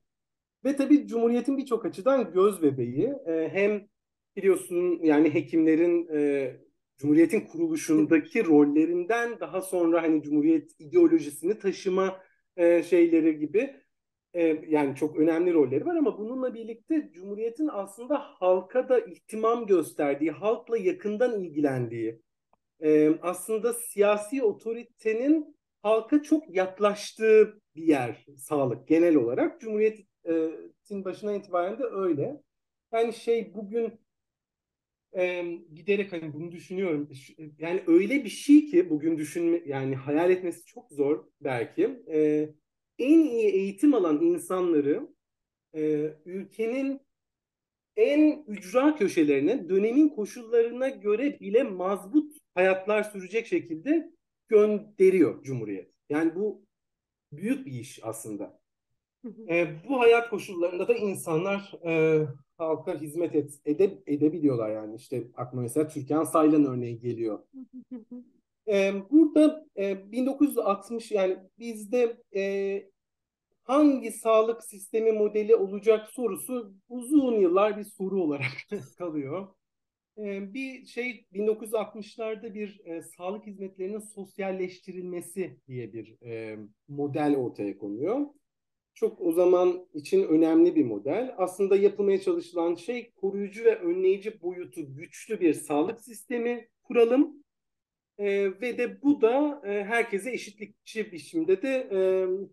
Ve 0.64 0.76
tabii 0.76 1.06
Cumhuriyet'in 1.06 1.58
birçok 1.58 1.86
açıdan 1.86 2.32
göz 2.32 2.62
bebeği. 2.62 3.12
Ee, 3.26 3.48
hem 3.52 3.88
biliyorsun 4.36 5.00
yani 5.02 5.34
hekimlerin 5.34 6.08
e, 6.14 6.52
Cumhuriyet'in 6.98 7.40
kuruluşundaki 7.40 8.44
rollerinden 8.44 9.40
daha 9.40 9.60
sonra 9.60 10.02
hani 10.02 10.22
Cumhuriyet 10.22 10.70
ideolojisini 10.78 11.58
taşıma 11.58 12.20
e, 12.56 12.82
şeyleri 12.82 13.38
gibi 13.38 13.74
e, 14.34 14.42
yani 14.68 14.96
çok 14.96 15.16
önemli 15.16 15.52
rolleri 15.52 15.86
var 15.86 15.96
ama 15.96 16.18
bununla 16.18 16.54
birlikte 16.54 17.10
Cumhuriyet'in 17.12 17.68
aslında 17.72 18.18
halka 18.18 18.88
da 18.88 19.00
ihtimam 19.00 19.66
gösterdiği, 19.66 20.30
halkla 20.30 20.78
yakından 20.78 21.40
ilgilendiği, 21.40 22.20
e, 22.80 23.10
aslında 23.22 23.72
siyasi 23.72 24.42
otoritenin 24.42 25.56
halka 25.82 26.22
çok 26.22 26.54
yaklaştığı 26.56 27.60
bir 27.76 27.82
yer 27.82 28.26
sağlık 28.36 28.88
genel 28.88 29.16
olarak. 29.16 29.60
Cumhuriyet'in 29.60 31.04
başına 31.04 31.34
itibaren 31.34 31.78
de 31.78 31.84
öyle. 31.84 32.42
Yani 32.92 33.12
şey 33.12 33.54
bugün 33.54 34.00
e, 35.16 35.44
giderek 35.74 36.12
hani 36.12 36.32
bunu 36.34 36.52
düşünüyorum. 36.52 37.08
Yani 37.58 37.82
öyle 37.86 38.24
bir 38.24 38.28
şey 38.30 38.66
ki 38.66 38.90
bugün 38.90 39.18
düşünme 39.18 39.62
yani 39.66 39.94
hayal 39.96 40.30
etmesi 40.30 40.64
çok 40.64 40.92
zor 40.92 41.24
belki. 41.40 42.02
E, 42.12 42.48
en 42.98 43.18
iyi 43.20 43.48
eğitim 43.50 43.94
alan 43.94 44.22
insanları 44.22 45.08
e, 45.74 46.10
ülkenin 46.24 47.00
en 47.96 48.44
ücra 48.48 48.96
köşelerine 48.96 49.68
dönemin 49.68 50.08
koşullarına 50.08 50.88
göre 50.88 51.40
bile 51.40 51.62
mazbut 51.62 52.36
hayatlar 52.54 53.02
sürecek 53.02 53.46
şekilde 53.46 54.10
gönderiyor 54.48 55.42
Cumhuriyet. 55.42 55.90
Yani 56.08 56.34
bu 56.34 56.66
büyük 57.32 57.66
bir 57.66 57.72
iş 57.72 58.00
aslında. 58.02 58.60
E, 59.48 59.68
bu 59.88 60.00
hayat 60.00 60.30
koşullarında 60.30 60.88
da 60.88 60.94
insanlar 60.94 61.72
e, 61.86 62.22
halka 62.58 63.00
hizmet 63.00 63.34
et, 63.34 63.60
ede, 63.64 64.02
edebiliyorlar 64.06 64.70
yani. 64.70 64.96
İşte 64.96 65.24
aklıma 65.36 65.62
mesela 65.62 65.88
Türkan 65.88 66.24
Saylan 66.24 66.64
örneği 66.64 66.98
geliyor. 66.98 67.38
e, 68.68 68.94
burada 69.10 69.66
e, 69.78 70.12
1960 70.12 71.12
yani 71.12 71.36
bizde 71.58 72.22
e, 72.36 72.82
hangi 73.62 74.12
sağlık 74.12 74.64
sistemi 74.64 75.12
modeli 75.12 75.56
olacak 75.56 76.08
sorusu 76.08 76.74
uzun 76.88 77.40
yıllar 77.40 77.78
bir 77.78 77.84
soru 77.84 78.22
olarak 78.22 78.52
kalıyor. 78.98 79.48
Ee, 80.18 80.54
bir 80.54 80.86
şey 80.86 81.26
1960'larda 81.32 82.54
bir 82.54 82.80
e, 82.84 83.02
sağlık 83.02 83.46
hizmetlerinin 83.46 83.98
sosyalleştirilmesi 83.98 85.56
diye 85.68 85.92
bir 85.92 86.16
e, 86.22 86.58
model 86.88 87.36
ortaya 87.36 87.78
konuyor. 87.78 88.26
Çok 88.96 89.20
o 89.20 89.32
zaman 89.32 89.86
için 89.94 90.22
önemli 90.22 90.76
bir 90.76 90.84
model. 90.84 91.34
Aslında 91.38 91.76
yapılmaya 91.76 92.20
çalışılan 92.20 92.74
şey 92.74 93.10
koruyucu 93.10 93.64
ve 93.64 93.78
önleyici 93.78 94.42
boyutu 94.42 94.94
güçlü 94.94 95.40
bir 95.40 95.54
sağlık 95.54 96.00
sistemi 96.00 96.68
kuralım. 96.82 97.44
E, 98.18 98.44
ve 98.60 98.78
de 98.78 99.02
bu 99.02 99.20
da 99.20 99.62
e, 99.64 99.84
herkese 99.84 100.32
eşitlikçi 100.32 101.12
biçimde 101.12 101.62
de 101.62 101.88
e, 101.92 101.98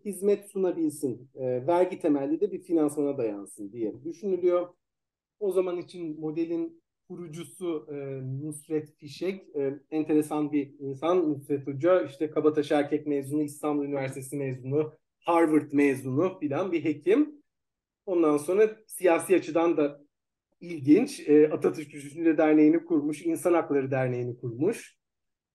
hizmet 0.04 0.50
sunabilsin. 0.50 1.30
E, 1.34 1.66
vergi 1.66 1.98
temelli 1.98 2.40
de 2.40 2.52
bir 2.52 2.62
finansmana 2.62 3.18
dayansın 3.18 3.72
diye 3.72 4.04
düşünülüyor. 4.04 4.68
O 5.40 5.52
zaman 5.52 5.78
için 5.78 6.20
modelin 6.20 6.82
kurucusu 7.08 7.86
e, 7.90 7.94
Nusret 8.46 8.96
Fişek, 8.96 9.56
e, 9.56 9.80
enteresan 9.90 10.52
bir 10.52 10.74
insan. 10.78 11.30
Nusret 11.30 11.66
Hoca 11.66 12.02
işte 12.02 12.30
Kabataş 12.30 12.72
Erkek 12.72 13.06
mezunu, 13.06 13.42
İstanbul 13.42 13.84
Üniversitesi 13.84 14.36
mezunu, 14.36 14.92
Harvard 15.24 15.72
mezunu 15.72 16.38
filan 16.38 16.72
bir 16.72 16.84
hekim. 16.84 17.42
Ondan 18.06 18.36
sonra 18.36 18.76
siyasi 18.86 19.36
açıdan 19.36 19.76
da 19.76 20.00
ilginç. 20.60 21.28
E, 21.28 21.50
Atatürk 21.52 21.92
Düşünce 21.92 22.38
Derneği'ni 22.38 22.84
kurmuş, 22.84 23.26
İnsan 23.26 23.54
Hakları 23.54 23.90
Derneği'ni 23.90 24.36
kurmuş. 24.36 24.96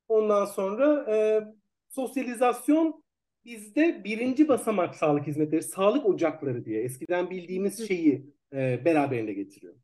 Ondan 0.08 0.46
sonra 0.46 1.16
e, 1.16 1.44
sosyalizasyon 1.90 3.04
bizde 3.46 4.04
birinci 4.04 4.48
basamak 4.48 4.96
sağlık 4.96 5.28
hizmetleri, 5.28 5.64
sağlık 5.64 6.06
ocakları 6.06 6.66
diye 6.66 6.84
eskiden 6.84 7.30
bildiğimiz 7.30 7.88
şeyi 7.88 8.34
e, 8.54 8.86
beraberinde 8.86 9.34
getiriyor. 9.34 9.76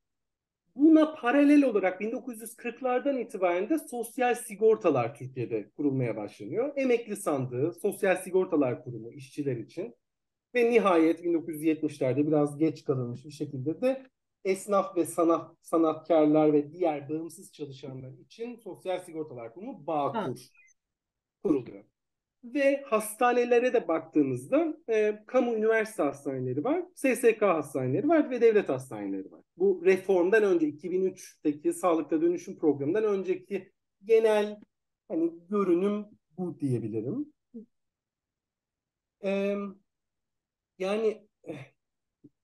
Buna 0.76 1.16
paralel 1.16 1.64
olarak 1.64 2.02
1940'lardan 2.02 3.20
itibaren 3.20 3.70
de 3.70 3.80
sosyal 3.80 4.36
sigortalar 4.36 5.16
Türkiye'de 5.16 5.70
kurulmaya 5.70 6.18
başlanıyor. 6.18 6.74
Emekli 6.76 7.16
sandığı, 7.16 7.74
sosyal 7.74 8.16
sigortalar 8.16 8.84
kurumu 8.84 9.12
işçiler 9.12 9.58
için. 9.58 9.96
Ve 10.56 10.72
nihayet 10.72 11.24
1970'lerde 11.24 12.28
biraz 12.28 12.58
geç 12.58 12.84
kalınmış 12.84 13.26
bir 13.26 13.32
şekilde 13.32 13.82
de 13.82 14.06
esnaf 14.46 14.98
ve 14.98 15.06
sanat 15.06 15.56
sanatkarlar 15.62 16.54
ve 16.54 16.72
diğer 16.72 17.10
bağımsız 17.10 17.54
çalışanlar 17.54 18.12
için 18.12 18.56
sosyal 18.56 19.00
sigortalar 19.00 19.54
kurumu 19.54 19.88
Bağkur 19.88 20.40
kuruluyor. 21.44 21.95
Ve 22.54 22.82
hastanelere 22.86 23.74
de 23.74 23.88
baktığımızda 23.88 24.78
e, 24.90 25.24
kamu 25.28 25.54
üniversite 25.54 26.04
hastaneleri 26.04 26.64
var, 26.64 26.86
SSK 26.96 27.42
hastaneleri 27.42 28.08
var 28.08 28.30
ve 28.30 28.42
devlet 28.42 28.70
hastaneleri 28.70 29.32
var. 29.32 29.42
Bu 29.58 29.82
reformdan 29.86 30.44
önce 30.44 30.70
2003'teki 30.70 31.74
sağlıkta 31.74 32.22
dönüşüm 32.22 32.58
programından 32.60 33.04
önceki 33.04 33.72
genel 34.04 34.60
hani 35.08 35.34
görünüm 35.50 36.06
bu 36.38 36.60
diyebilirim. 36.60 37.34
Ee, 39.24 39.56
yani 40.80 41.28
eh, 41.44 41.66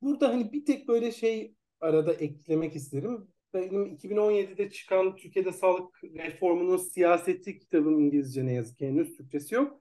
burada 0.02 0.30
hani 0.30 0.54
bir 0.54 0.66
tek 0.66 0.88
böyle 0.88 1.12
şey 1.12 1.56
arada 1.80 2.14
eklemek 2.14 2.76
isterim. 2.76 3.28
Benim 3.54 3.86
2017'de 3.96 4.70
çıkan 4.70 5.16
Türkiye'de 5.16 5.52
sağlık 5.52 6.04
reformunun 6.04 6.78
siyaseti 6.78 7.60
kitabım 7.60 8.00
İngilizce 8.00 8.46
ne 8.46 8.54
yazık 8.54 8.78
ki 8.78 8.88
henüz 8.88 9.18
Türkçesi 9.18 9.56
yok 9.56 9.81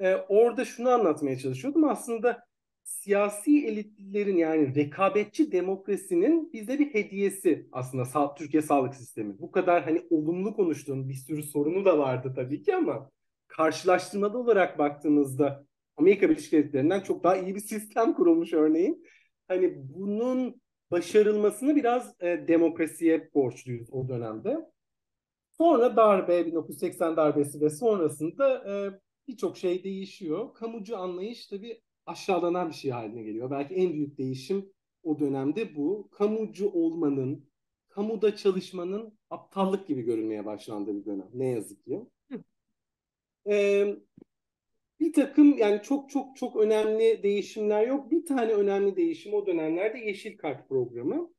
e, 0.00 0.14
orada 0.14 0.64
şunu 0.64 0.90
anlatmaya 0.90 1.38
çalışıyordum. 1.38 1.84
Aslında 1.84 2.48
siyasi 2.84 3.66
elitlerin 3.66 4.36
yani 4.36 4.74
rekabetçi 4.74 5.52
demokrasinin 5.52 6.52
bize 6.52 6.78
bir 6.78 6.94
hediyesi 6.94 7.68
aslında 7.72 8.04
sağ, 8.04 8.34
Türkiye 8.34 8.62
sağlık 8.62 8.94
sistemi. 8.94 9.38
Bu 9.38 9.50
kadar 9.50 9.84
hani 9.84 10.06
olumlu 10.10 10.56
konuştuğun 10.56 11.08
bir 11.08 11.14
sürü 11.14 11.42
sorunu 11.42 11.84
da 11.84 11.98
vardı 11.98 12.32
tabii 12.36 12.62
ki 12.62 12.74
ama 12.76 13.10
karşılaştırmada 13.48 14.38
olarak 14.38 14.78
baktığımızda 14.78 15.64
Amerika 15.96 16.30
Birleşik 16.30 16.52
Devletleri'nden 16.52 17.00
çok 17.00 17.24
daha 17.24 17.36
iyi 17.36 17.54
bir 17.54 17.60
sistem 17.60 18.14
kurulmuş 18.14 18.52
örneğin. 18.52 19.04
Hani 19.48 19.74
bunun 19.76 20.60
başarılmasını 20.90 21.76
biraz 21.76 22.14
e, 22.20 22.48
demokrasiye 22.48 23.30
borçluyuz 23.34 23.88
o 23.92 24.08
dönemde. 24.08 24.58
Sonra 25.50 25.96
darbe, 25.96 26.46
1980 26.46 27.16
darbesi 27.16 27.60
ve 27.60 27.70
sonrasında 27.70 28.64
e, 28.72 29.00
birçok 29.28 29.56
şey 29.56 29.84
değişiyor. 29.84 30.54
Kamucu 30.54 30.98
anlayış 30.98 31.46
tabii 31.46 31.80
aşağılanan 32.06 32.68
bir 32.68 32.74
şey 32.74 32.90
haline 32.90 33.22
geliyor. 33.22 33.50
Belki 33.50 33.74
en 33.74 33.92
büyük 33.92 34.18
değişim 34.18 34.72
o 35.02 35.18
dönemde 35.18 35.76
bu. 35.76 36.08
Kamucu 36.10 36.70
olmanın, 36.70 37.50
kamuda 37.88 38.36
çalışmanın 38.36 39.18
aptallık 39.30 39.88
gibi 39.88 40.02
görünmeye 40.02 40.46
başlandığı 40.46 41.00
bir 41.00 41.04
dönem. 41.04 41.28
Ne 41.34 41.48
yazık 41.48 41.84
ki. 41.84 42.00
Ee, 43.50 43.96
bir 45.00 45.12
takım 45.12 45.58
yani 45.58 45.82
çok 45.82 46.10
çok 46.10 46.36
çok 46.36 46.56
önemli 46.56 47.22
değişimler 47.22 47.86
yok. 47.86 48.10
Bir 48.10 48.26
tane 48.26 48.52
önemli 48.52 48.96
değişim 48.96 49.34
o 49.34 49.46
dönemlerde 49.46 49.98
Yeşil 49.98 50.38
Kart 50.38 50.68
programı. 50.68 51.30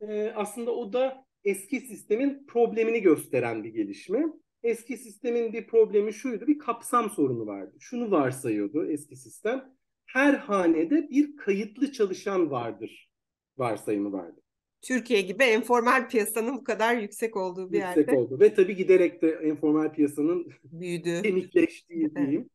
Ee, 0.00 0.32
aslında 0.36 0.74
o 0.74 0.92
da 0.92 1.26
eski 1.44 1.80
sistemin 1.80 2.46
problemini 2.46 3.02
gösteren 3.02 3.64
bir 3.64 3.74
gelişme. 3.74 4.24
Eski 4.64 4.96
sistemin 4.96 5.52
bir 5.52 5.66
problemi 5.66 6.12
şuydu, 6.12 6.46
bir 6.46 6.58
kapsam 6.58 7.10
sorunu 7.10 7.46
vardı. 7.46 7.76
Şunu 7.80 8.10
varsayıyordu 8.10 8.86
eski 8.86 9.16
sistem. 9.16 9.74
Her 10.06 10.34
hanede 10.34 11.10
bir 11.10 11.36
kayıtlı 11.36 11.92
çalışan 11.92 12.50
vardır 12.50 13.10
varsayımı 13.58 14.12
vardı. 14.12 14.40
Türkiye 14.82 15.20
gibi 15.20 15.44
informal 15.44 16.08
piyasanın 16.08 16.56
bu 16.56 16.64
kadar 16.64 16.96
yüksek 16.96 17.36
olduğu 17.36 17.72
bir 17.72 17.76
yüksek 17.78 17.96
yerde. 17.96 18.00
Yüksek 18.00 18.18
oldu 18.18 18.40
ve 18.40 18.54
tabii 18.54 18.76
giderek 18.76 19.22
de 19.22 19.40
informal 19.44 19.92
piyasanın 19.92 20.52
büyüdü. 20.64 21.22
kemikleştiği 21.22 22.14
diyeyim. 22.14 22.50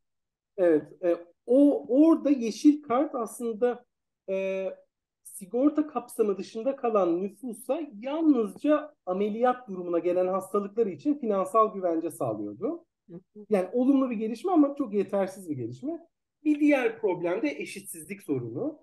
Evet. 0.57 0.83
evet 1.01 1.17
e, 1.19 1.25
o 1.45 1.85
orada 1.89 2.29
yeşil 2.29 2.81
kart 2.81 3.15
aslında 3.15 3.85
e, 4.29 4.65
sigorta 5.39 5.87
kapsamı 5.87 6.37
dışında 6.37 6.75
kalan 6.75 7.23
nüfusa 7.23 7.81
yalnızca 7.99 8.95
ameliyat 9.05 9.67
durumuna 9.67 9.99
gelen 9.99 10.27
hastalıklar 10.27 10.87
için 10.87 11.19
finansal 11.19 11.73
güvence 11.73 12.11
sağlıyordu. 12.11 12.85
Yani 13.49 13.67
olumlu 13.73 14.09
bir 14.09 14.15
gelişme 14.15 14.51
ama 14.51 14.75
çok 14.77 14.93
yetersiz 14.93 15.49
bir 15.49 15.55
gelişme. 15.55 15.99
Bir 16.43 16.59
diğer 16.59 16.99
problem 16.99 17.41
de 17.41 17.49
eşitsizlik 17.49 18.23
sorunu. 18.23 18.79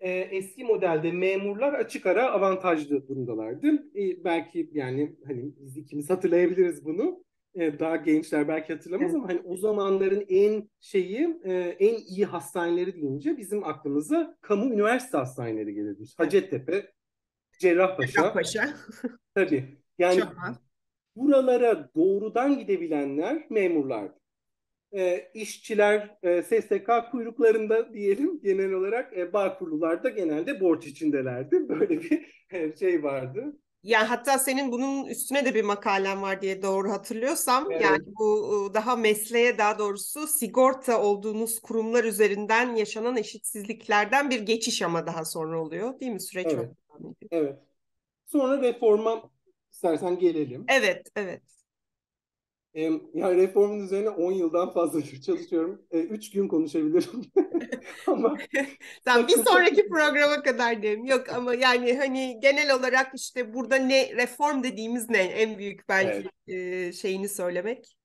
Ee, 0.00 0.10
eski 0.10 0.64
modelde 0.64 1.12
memurlar 1.12 1.72
açık 1.72 2.06
ara 2.06 2.32
avantajlı 2.32 3.08
durumdalardı. 3.08 3.66
Ee, 3.96 4.24
belki 4.24 4.70
yani 4.72 5.16
hani 5.26 5.52
biz 5.58 5.76
ikimiz 5.76 6.10
hatırlayabiliriz 6.10 6.84
bunu 6.84 7.24
daha 7.56 7.96
gençler 7.96 8.48
belki 8.48 8.72
hatırlamaz 8.72 9.14
ama 9.14 9.28
hani 9.28 9.40
o 9.44 9.56
zamanların 9.56 10.24
en 10.28 10.70
şeyi 10.80 11.40
e, 11.44 11.52
en 11.78 11.94
iyi 11.94 12.24
hastaneleri 12.24 12.94
deyince 12.94 13.36
bizim 13.36 13.64
aklımıza 13.64 14.36
kamu 14.40 14.74
üniversite 14.74 15.18
hastaneleri 15.18 15.74
gelirdi. 15.74 16.04
Hacettepe, 16.16 16.92
Cerrahpaşa. 17.60 18.12
Cerrahpaşa. 18.12 18.74
Tabii. 19.34 19.64
Yani 19.98 20.22
buralara 21.16 21.90
doğrudan 21.94 22.58
gidebilenler 22.58 23.46
memurlardı. 23.50 24.20
E, 24.92 25.30
işçiler 25.34 26.16
e, 26.22 26.42
SSK 26.42 27.10
kuyruklarında 27.10 27.94
diyelim 27.94 28.40
genel 28.40 28.72
olarak 28.72 29.16
e, 29.18 29.32
bağ 29.32 29.58
kurulularda 29.58 30.08
genelde 30.08 30.60
borç 30.60 30.86
içindelerdi. 30.86 31.68
Böyle 31.68 32.00
bir 32.00 32.26
şey 32.76 33.02
vardı. 33.02 33.56
Yani 33.82 34.06
hatta 34.06 34.38
senin 34.38 34.72
bunun 34.72 35.06
üstüne 35.06 35.44
de 35.44 35.54
bir 35.54 35.64
makalen 35.64 36.22
var 36.22 36.42
diye 36.42 36.62
doğru 36.62 36.90
hatırlıyorsam 36.90 37.70
evet. 37.70 37.82
yani 37.82 38.02
bu 38.06 38.70
daha 38.74 38.96
mesleğe 38.96 39.58
daha 39.58 39.78
doğrusu 39.78 40.26
sigorta 40.26 41.02
olduğunuz 41.02 41.60
kurumlar 41.60 42.04
üzerinden 42.04 42.74
yaşanan 42.74 43.16
eşitsizliklerden 43.16 44.30
bir 44.30 44.40
geçiş 44.40 44.82
ama 44.82 45.06
daha 45.06 45.24
sonra 45.24 45.60
oluyor 45.60 46.00
değil 46.00 46.12
mi 46.12 46.20
süreç? 46.20 46.46
Evet. 46.50 46.70
Evet. 47.30 47.58
Sonra 48.26 48.62
reforma 48.62 49.30
istersen 49.72 50.18
gelelim. 50.18 50.64
Evet, 50.68 51.08
evet. 51.16 51.42
Yani 52.74 53.36
reformun 53.36 53.80
üzerine 53.80 54.10
10 54.10 54.32
yıldan 54.32 54.72
fazla 54.72 55.02
çalışıyorum. 55.26 55.82
3 55.92 56.30
gün 56.30 56.48
konuşabilirim. 56.48 57.22
ama 58.06 58.36
tamam 59.04 59.28
bir 59.28 59.44
sonraki 59.44 59.88
programa 59.88 60.42
kadar 60.42 60.82
diyeyim. 60.82 61.04
Yok 61.04 61.28
ama 61.28 61.54
yani 61.54 61.96
hani 61.96 62.38
genel 62.42 62.74
olarak 62.74 63.12
işte 63.14 63.54
burada 63.54 63.76
ne 63.76 64.16
reform 64.16 64.62
dediğimiz 64.62 65.10
ne? 65.10 65.18
En 65.18 65.58
büyük 65.58 65.88
belki 65.88 66.28
evet. 66.48 66.94
şeyini 66.94 67.28
söylemek. 67.28 67.96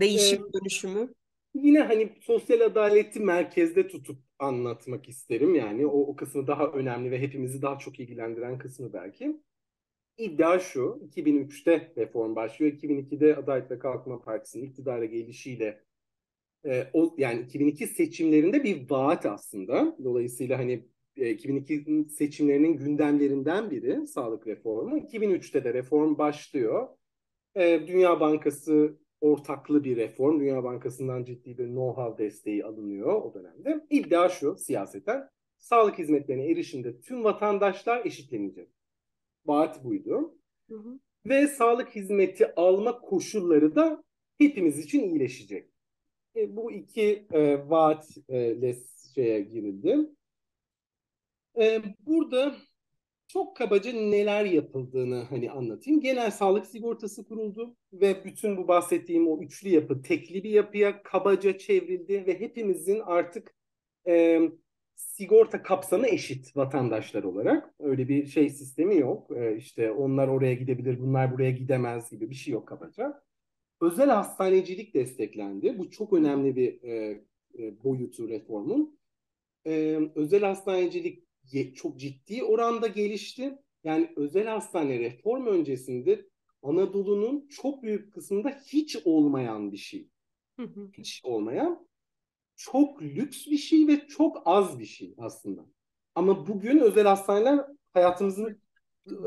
Değişim 0.00 0.44
ee, 0.44 0.52
dönüşümü. 0.52 1.14
Yine 1.54 1.80
hani 1.80 2.12
sosyal 2.20 2.60
adaleti 2.60 3.20
merkezde 3.20 3.88
tutup 3.88 4.18
anlatmak 4.38 5.08
isterim. 5.08 5.54
Yani 5.54 5.86
o, 5.86 6.00
o 6.00 6.16
kısmı 6.16 6.46
daha 6.46 6.66
önemli 6.66 7.10
ve 7.10 7.18
hepimizi 7.18 7.62
daha 7.62 7.78
çok 7.78 8.00
ilgilendiren 8.00 8.58
kısmı 8.58 8.92
belki. 8.92 9.40
İddia 10.20 10.58
şu, 10.58 11.00
2003'te 11.14 11.92
reform 11.96 12.36
başlıyor. 12.36 12.72
2002'de 12.72 13.36
Adalet 13.36 13.70
ve 13.70 13.78
Kalkınma 13.78 14.20
Partisi'nin 14.22 14.64
iktidara 14.64 15.04
gelişiyle 15.04 15.84
e, 16.64 16.86
o 16.92 17.14
yani 17.18 17.40
2002 17.40 17.86
seçimlerinde 17.86 18.64
bir 18.64 18.90
vaat 18.90 19.26
aslında. 19.26 19.96
Dolayısıyla 20.04 20.58
hani 20.58 20.88
2002 21.16 21.74
e, 21.74 22.08
seçimlerinin 22.08 22.76
gündemlerinden 22.76 23.70
biri 23.70 24.06
sağlık 24.06 24.46
reformu. 24.46 24.98
2003'te 24.98 25.64
de 25.64 25.74
reform 25.74 26.18
başlıyor. 26.18 26.88
E, 27.54 27.86
Dünya 27.86 28.20
Bankası 28.20 28.98
ortaklı 29.20 29.84
bir 29.84 29.96
reform. 29.96 30.40
Dünya 30.40 30.64
Bankası'ndan 30.64 31.24
ciddi 31.24 31.58
bir 31.58 31.66
know-how 31.66 32.18
desteği 32.18 32.64
alınıyor 32.64 33.22
o 33.22 33.34
dönemde. 33.34 33.86
İddia 33.90 34.28
şu 34.28 34.56
siyaseten 34.56 35.28
sağlık 35.58 35.98
hizmetlerine 35.98 36.50
erişimde 36.50 37.00
tüm 37.00 37.24
vatandaşlar 37.24 38.06
eşitlenecek. 38.06 38.79
Vaat 39.46 39.84
buydu. 39.84 40.34
Hı 40.68 40.76
hı. 40.76 40.98
Ve 41.26 41.46
sağlık 41.46 41.96
hizmeti 41.96 42.54
alma 42.54 43.00
koşulları 43.00 43.74
da 43.74 44.04
hepimiz 44.38 44.78
için 44.78 45.02
iyileşecek. 45.02 45.70
E, 46.36 46.56
bu 46.56 46.72
iki 46.72 47.26
e, 47.32 47.70
vaatle 47.70 48.76
şeye 49.14 49.40
girildi. 49.40 49.98
E, 51.60 51.82
burada 52.06 52.56
çok 53.28 53.56
kabaca 53.56 53.92
neler 53.92 54.44
yapıldığını 54.44 55.22
hani 55.22 55.50
anlatayım. 55.50 56.00
Genel 56.00 56.30
sağlık 56.30 56.66
sigortası 56.66 57.28
kuruldu 57.28 57.76
ve 57.92 58.24
bütün 58.24 58.56
bu 58.56 58.68
bahsettiğim 58.68 59.28
o 59.28 59.42
üçlü 59.42 59.68
yapı 59.68 60.02
tekli 60.02 60.44
bir 60.44 60.50
yapıya 60.50 61.02
kabaca 61.02 61.58
çevrildi 61.58 62.26
ve 62.26 62.40
hepimizin 62.40 63.00
artık 63.00 63.54
e, 64.06 64.40
sigorta 65.00 65.62
kapsamı 65.62 66.06
eşit 66.06 66.56
vatandaşlar 66.56 67.22
olarak. 67.22 67.74
Öyle 67.78 68.08
bir 68.08 68.26
şey 68.26 68.50
sistemi 68.50 68.98
yok. 68.98 69.30
E, 69.36 69.56
işte 69.56 69.92
onlar 69.92 70.28
oraya 70.28 70.54
gidebilir, 70.54 71.00
bunlar 71.00 71.32
buraya 71.32 71.50
gidemez 71.50 72.10
gibi 72.10 72.30
bir 72.30 72.34
şey 72.34 72.54
yok 72.54 72.68
kabaca. 72.68 73.22
Özel 73.80 74.08
hastanecilik 74.10 74.94
desteklendi. 74.94 75.78
Bu 75.78 75.90
çok 75.90 76.12
önemli 76.12 76.56
bir 76.56 76.82
e, 76.82 77.24
e, 77.58 77.84
boyutu 77.84 78.28
reformun. 78.28 78.98
E, 79.66 79.98
özel 80.14 80.42
hastanecilik 80.42 81.24
çok 81.74 82.00
ciddi 82.00 82.44
oranda 82.44 82.86
gelişti. 82.86 83.58
Yani 83.84 84.12
özel 84.16 84.46
hastane 84.46 84.98
reform 84.98 85.46
öncesinde 85.46 86.26
Anadolu'nun 86.62 87.48
çok 87.48 87.82
büyük 87.82 88.12
kısmında 88.12 88.48
hiç 88.66 88.96
olmayan 89.04 89.72
bir 89.72 89.76
şey. 89.76 90.08
Hiç 90.98 91.20
olmayan. 91.24 91.89
Çok 92.60 93.02
lüks 93.02 93.46
bir 93.46 93.56
şey 93.56 93.88
ve 93.88 94.06
çok 94.06 94.42
az 94.44 94.78
bir 94.78 94.84
şey 94.84 95.14
aslında. 95.18 95.66
Ama 96.14 96.46
bugün 96.46 96.78
özel 96.78 97.06
hastaneler 97.06 97.66
hayatımızın 97.92 98.60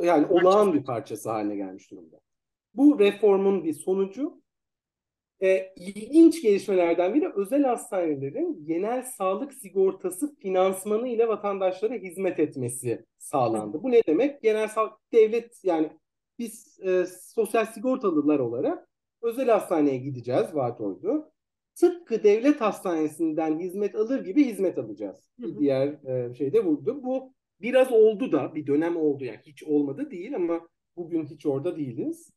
yani 0.04 0.28
olağan 0.28 0.74
bir 0.74 0.84
parçası 0.84 1.30
haline 1.30 1.56
gelmiş 1.56 1.92
durumda. 1.92 2.20
Bu 2.74 3.00
reformun 3.00 3.64
bir 3.64 3.74
sonucu 3.74 4.42
e, 5.42 5.74
ilginç 5.76 6.42
gelişmelerden 6.42 7.14
biri 7.14 7.30
özel 7.36 7.64
hastanelerin 7.64 8.66
genel 8.66 9.04
sağlık 9.04 9.54
sigortası 9.54 10.36
finansmanı 10.36 11.08
ile 11.08 11.28
vatandaşlara 11.28 11.94
hizmet 11.94 12.40
etmesi 12.40 13.06
sağlandı. 13.18 13.84
Bu 13.84 13.92
ne 13.92 14.02
demek? 14.08 14.42
Genel 14.42 14.68
sağlık 14.68 14.94
devlet 15.14 15.64
yani 15.64 15.92
biz 16.40 16.80
e, 16.80 17.06
sosyal 17.22 17.66
sigortalılar 17.66 18.40
olarak 18.40 18.90
özel 19.22 19.50
hastaneye 19.50 19.98
gideceğiz 19.98 20.56
vaat 20.56 20.82
oydu. 20.82 21.33
Tıpkı 21.76 22.24
devlet 22.24 22.62
hastanesinden 22.62 23.60
hizmet 23.60 23.96
alır 23.96 24.26
gibi 24.26 24.46
hizmet 24.46 24.78
alacağız. 24.78 25.30
Bir 25.40 25.60
diğer 25.60 25.88
e, 25.88 26.34
şey 26.34 26.54
de 26.54 26.66
vurdu. 26.66 27.04
Bu 27.04 27.34
biraz 27.62 27.92
oldu 27.92 28.32
da 28.32 28.56
bir 28.56 28.68
dönem 28.68 28.98
oldu 28.98 29.24
yani 29.24 29.40
hiç 29.46 29.64
olmadı 29.64 30.12
değil 30.12 30.36
ama 30.36 30.68
bugün 30.96 31.26
hiç 31.26 31.46
orada 31.46 31.78
değiliz. 31.78 32.32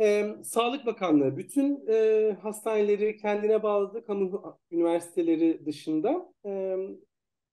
E, 0.00 0.36
Sağlık 0.44 0.86
Bakanlığı 0.86 1.36
bütün 1.36 1.86
e, 1.88 2.32
hastaneleri 2.42 3.16
kendine 3.16 3.62
bağladı, 3.62 4.06
kamu 4.06 4.58
üniversiteleri 4.70 5.66
dışında. 5.66 6.32
E, 6.46 6.76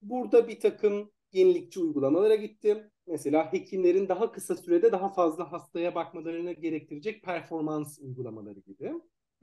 burada 0.02 0.48
bir 0.48 0.60
takım 0.60 1.12
yenilikçi 1.32 1.80
uygulamalara 1.80 2.36
gitti. 2.36 2.90
Mesela 3.08 3.54
hekimlerin 3.54 4.10
daha 4.10 4.32
kısa 4.32 4.56
sürede 4.56 4.92
daha 4.92 5.14
fazla 5.14 5.52
hastaya 5.52 5.96
bakmalarını 5.96 6.52
gerektirecek 6.52 7.24
performans 7.24 8.00
uygulamaları 8.00 8.60
gibi. 8.60 8.94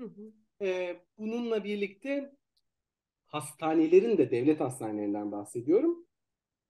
Hı 0.00 0.06
hı. 0.06 0.32
E, 0.62 0.96
bununla 1.18 1.64
birlikte 1.64 2.32
hastanelerin 3.26 4.18
de 4.18 4.30
devlet 4.30 4.60
hastanelerinden 4.60 5.32
bahsediyorum. 5.32 6.06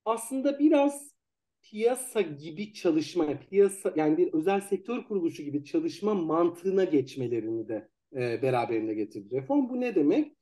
Aslında 0.05 0.59
biraz 0.59 1.15
piyasa 1.63 2.21
gibi 2.21 2.73
çalışma, 2.73 3.39
piyasa 3.39 3.93
yani 3.97 4.19
bir 4.19 4.33
özel 4.33 4.61
sektör 4.61 5.05
kuruluşu 5.05 5.43
gibi 5.43 5.65
çalışma 5.65 6.15
mantığına 6.15 6.85
geçmelerini 6.85 7.69
de 7.69 7.89
e, 8.13 8.43
beraberinde 8.43 8.95
getirdi 8.95 9.35
reform. 9.37 9.69
Bu 9.69 9.81
ne 9.81 9.95
demek? 9.95 10.37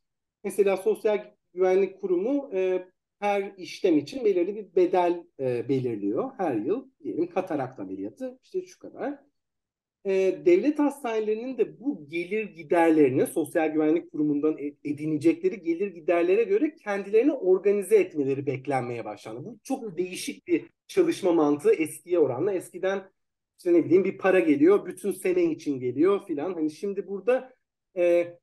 Mesela 0.45 0.77
Sosyal 0.77 1.35
Güvenlik 1.55 2.01
Kurumu 2.01 2.51
e, 2.53 2.89
her 3.19 3.53
işlem 3.57 3.99
için 3.99 4.25
belirli 4.25 4.57
bir 4.57 4.77
bedel 4.77 5.25
e, 5.41 5.69
belirliyor 5.69 6.31
her 6.37 6.57
yıl. 6.57 6.91
Diyelim 7.01 7.31
katarakt 7.31 7.81
ameliyatı 7.81 8.39
işte 8.43 8.63
şu 8.63 8.79
kadar 8.79 9.19
e, 10.09 10.43
devlet 10.47 10.79
hastanelerinin 10.79 11.59
de 11.59 11.81
bu 11.81 12.09
gelir 12.09 12.45
giderlerini 12.45 13.27
Sosyal 13.27 13.69
Güvenlik 13.69 14.13
Kurumu'ndan 14.13 14.59
e, 14.59 14.75
edinecekleri 14.85 15.63
gelir 15.63 15.87
giderlere 15.87 16.45
göre 16.45 16.75
kendilerini 16.77 17.33
organize 17.33 17.97
etmeleri 17.97 18.47
beklenmeye 18.47 19.05
başlandı. 19.05 19.45
Bu 19.45 19.59
çok 19.63 19.99
değişik 19.99 20.47
bir 20.47 20.65
çalışma 20.87 21.33
mantığı 21.33 21.73
eskiye 21.73 22.19
oranla. 22.19 22.53
Eskiden 22.53 23.11
işte 23.59 23.73
ne 23.73 23.85
bileyim 23.85 24.05
bir 24.05 24.19
para 24.19 24.41
geliyor, 24.41 24.87
bütün 24.87 25.13
sene 25.13 25.45
için 25.45 25.81
geliyor 25.81 26.27
filan. 26.27 26.55
Hani 26.55 26.71
şimdi 26.71 27.09
burada 27.09 27.55
e, 27.97 28.35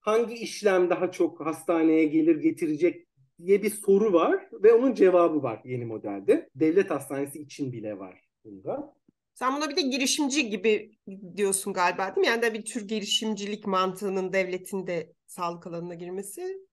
hangi 0.00 0.34
işlem 0.34 0.90
daha 0.90 1.10
çok 1.10 1.40
hastaneye 1.46 2.04
gelir 2.04 2.36
getirecek 2.36 3.06
diye 3.44 3.62
bir 3.62 3.70
soru 3.70 4.12
var 4.12 4.48
ve 4.52 4.72
onun 4.72 4.94
cevabı 4.94 5.42
var 5.42 5.60
yeni 5.64 5.84
modelde. 5.84 6.50
Devlet 6.54 6.90
hastanesi 6.90 7.38
için 7.38 7.72
bile 7.72 7.98
var 7.98 8.20
bunda. 8.44 8.94
Sen 9.34 9.56
buna 9.56 9.70
bir 9.70 9.76
de 9.76 9.80
girişimci 9.80 10.50
gibi 10.50 10.98
diyorsun 11.36 11.72
galiba 11.72 12.06
değil 12.06 12.26
mi? 12.26 12.26
Yani 12.26 12.42
de 12.42 12.54
bir 12.54 12.64
tür 12.64 12.88
girişimcilik 12.88 13.66
mantığının 13.66 14.32
devletin 14.32 14.86
de 14.86 15.12
sağlık 15.26 15.66
alanına 15.66 15.94
girmesi. 15.94 16.66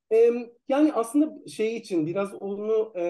yani 0.70 0.94
aslında 0.94 1.50
şey 1.50 1.78
için 1.78 2.08
biraz 2.08 2.34
onu 2.34 2.94
e, 2.98 3.06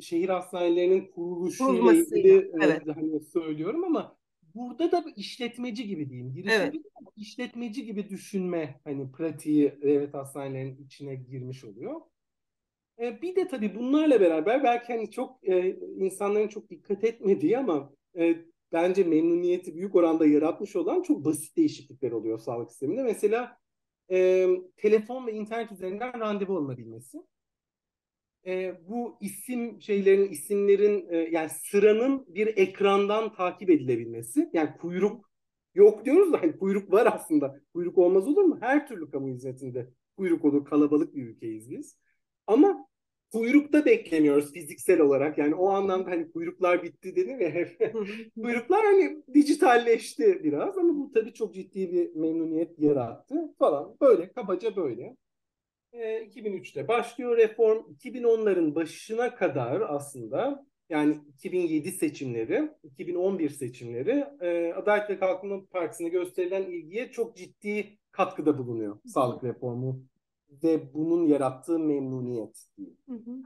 şehir 0.00 0.28
hastanelerinin 0.28 1.10
kuruluşuyla 1.10 1.92
ilgili 1.92 2.50
evet. 2.62 2.88
e, 2.88 2.92
hani 2.92 3.20
söylüyorum 3.20 3.84
ama 3.84 4.16
burada 4.54 4.92
da 4.92 5.04
işletmeci 5.16 5.86
gibi 5.86 6.08
diyeyim. 6.08 6.32
Girişimci 6.34 6.62
evet. 6.62 7.12
işletmeci 7.16 7.84
gibi 7.84 8.08
düşünme 8.08 8.80
hani 8.84 9.12
pratiği 9.12 9.72
devlet 9.82 10.14
hastanelerinin 10.14 10.84
içine 10.84 11.14
girmiş 11.14 11.64
oluyor. 11.64 12.00
E, 12.98 13.22
bir 13.22 13.36
de 13.36 13.48
tabii 13.48 13.74
bunlarla 13.74 14.20
beraber 14.20 14.64
belki 14.64 14.92
hani 14.92 15.10
çok 15.10 15.48
e, 15.48 15.76
insanların 15.96 16.48
çok 16.48 16.70
dikkat 16.70 17.04
etmediği 17.04 17.58
ama 17.58 17.92
e, 18.18 18.36
bence 18.72 19.04
memnuniyeti 19.04 19.74
büyük 19.74 19.94
oranda 19.94 20.26
yaratmış 20.26 20.76
olan 20.76 21.02
çok 21.02 21.24
basit 21.24 21.56
değişiklikler 21.56 22.12
oluyor 22.12 22.38
sağlık 22.38 22.70
sisteminde. 22.70 23.02
Mesela 23.02 23.58
e, 24.10 24.46
telefon 24.76 25.26
ve 25.26 25.32
internet 25.32 25.72
üzerinden 25.72 26.20
randevu 26.20 26.56
alınabilmesi. 26.56 27.18
E, 28.46 28.74
bu 28.88 29.18
isim 29.20 29.82
şeylerin, 29.82 30.28
isimlerin 30.28 31.06
e, 31.10 31.16
yani 31.16 31.50
sıranın 31.50 32.26
bir 32.34 32.46
ekrandan 32.46 33.32
takip 33.34 33.70
edilebilmesi. 33.70 34.50
Yani 34.52 34.70
kuyruk 34.80 35.30
yok 35.74 36.04
diyoruz 36.04 36.32
da 36.32 36.42
hani 36.42 36.58
kuyruk 36.58 36.92
var 36.92 37.06
aslında. 37.14 37.60
Kuyruk 37.74 37.98
olmaz 37.98 38.28
olur 38.28 38.42
mu? 38.42 38.58
Her 38.60 38.88
türlü 38.88 39.10
kamu 39.10 39.28
hizmetinde 39.28 39.90
kuyruk 40.16 40.44
olur. 40.44 40.64
Kalabalık 40.64 41.14
bir 41.14 41.22
ülkeyiz 41.22 41.70
biz. 41.70 41.98
Ama 42.46 42.88
kuyrukta 43.32 43.84
beklemiyoruz 43.84 44.52
fiziksel 44.52 45.00
olarak. 45.00 45.38
Yani 45.38 45.54
o 45.54 45.68
anlamda 45.68 46.10
hani 46.10 46.32
kuyruklar 46.32 46.82
bitti 46.82 47.16
dedim 47.16 47.40
ya 47.40 47.50
hep. 47.54 47.94
kuyruklar 48.42 48.84
hani 48.84 49.22
dijitalleşti 49.34 50.40
biraz 50.44 50.78
ama 50.78 50.96
bu 50.96 51.12
tabii 51.14 51.32
çok 51.32 51.54
ciddi 51.54 51.92
bir 51.92 52.14
memnuniyet 52.14 52.78
yarattı 52.78 53.54
falan. 53.58 53.96
Böyle 54.00 54.32
kabaca 54.32 54.76
böyle. 54.76 55.16
E, 55.92 56.24
2003'te 56.24 56.88
başlıyor 56.88 57.36
reform. 57.36 57.78
2010'ların 57.78 58.74
başına 58.74 59.34
kadar 59.34 59.80
aslında 59.80 60.66
yani 60.88 61.16
2007 61.34 61.92
seçimleri, 61.92 62.70
2011 62.84 63.50
seçimleri 63.50 64.24
e, 64.40 64.72
Adalet 64.72 65.10
ve 65.10 65.18
Kalkınma 65.18 65.66
Partisi'ne 65.66 66.08
gösterilen 66.08 66.62
ilgiye 66.62 67.10
çok 67.10 67.36
ciddi 67.36 67.98
katkıda 68.10 68.58
bulunuyor 68.58 68.98
sağlık 69.06 69.44
reformu 69.44 70.04
ve 70.64 70.94
bunun 70.94 71.26
yarattığı 71.26 71.78
memnuniyet 71.78 72.66
diyeyim. 72.76 72.98
Hı 73.08 73.14
hı. 73.14 73.36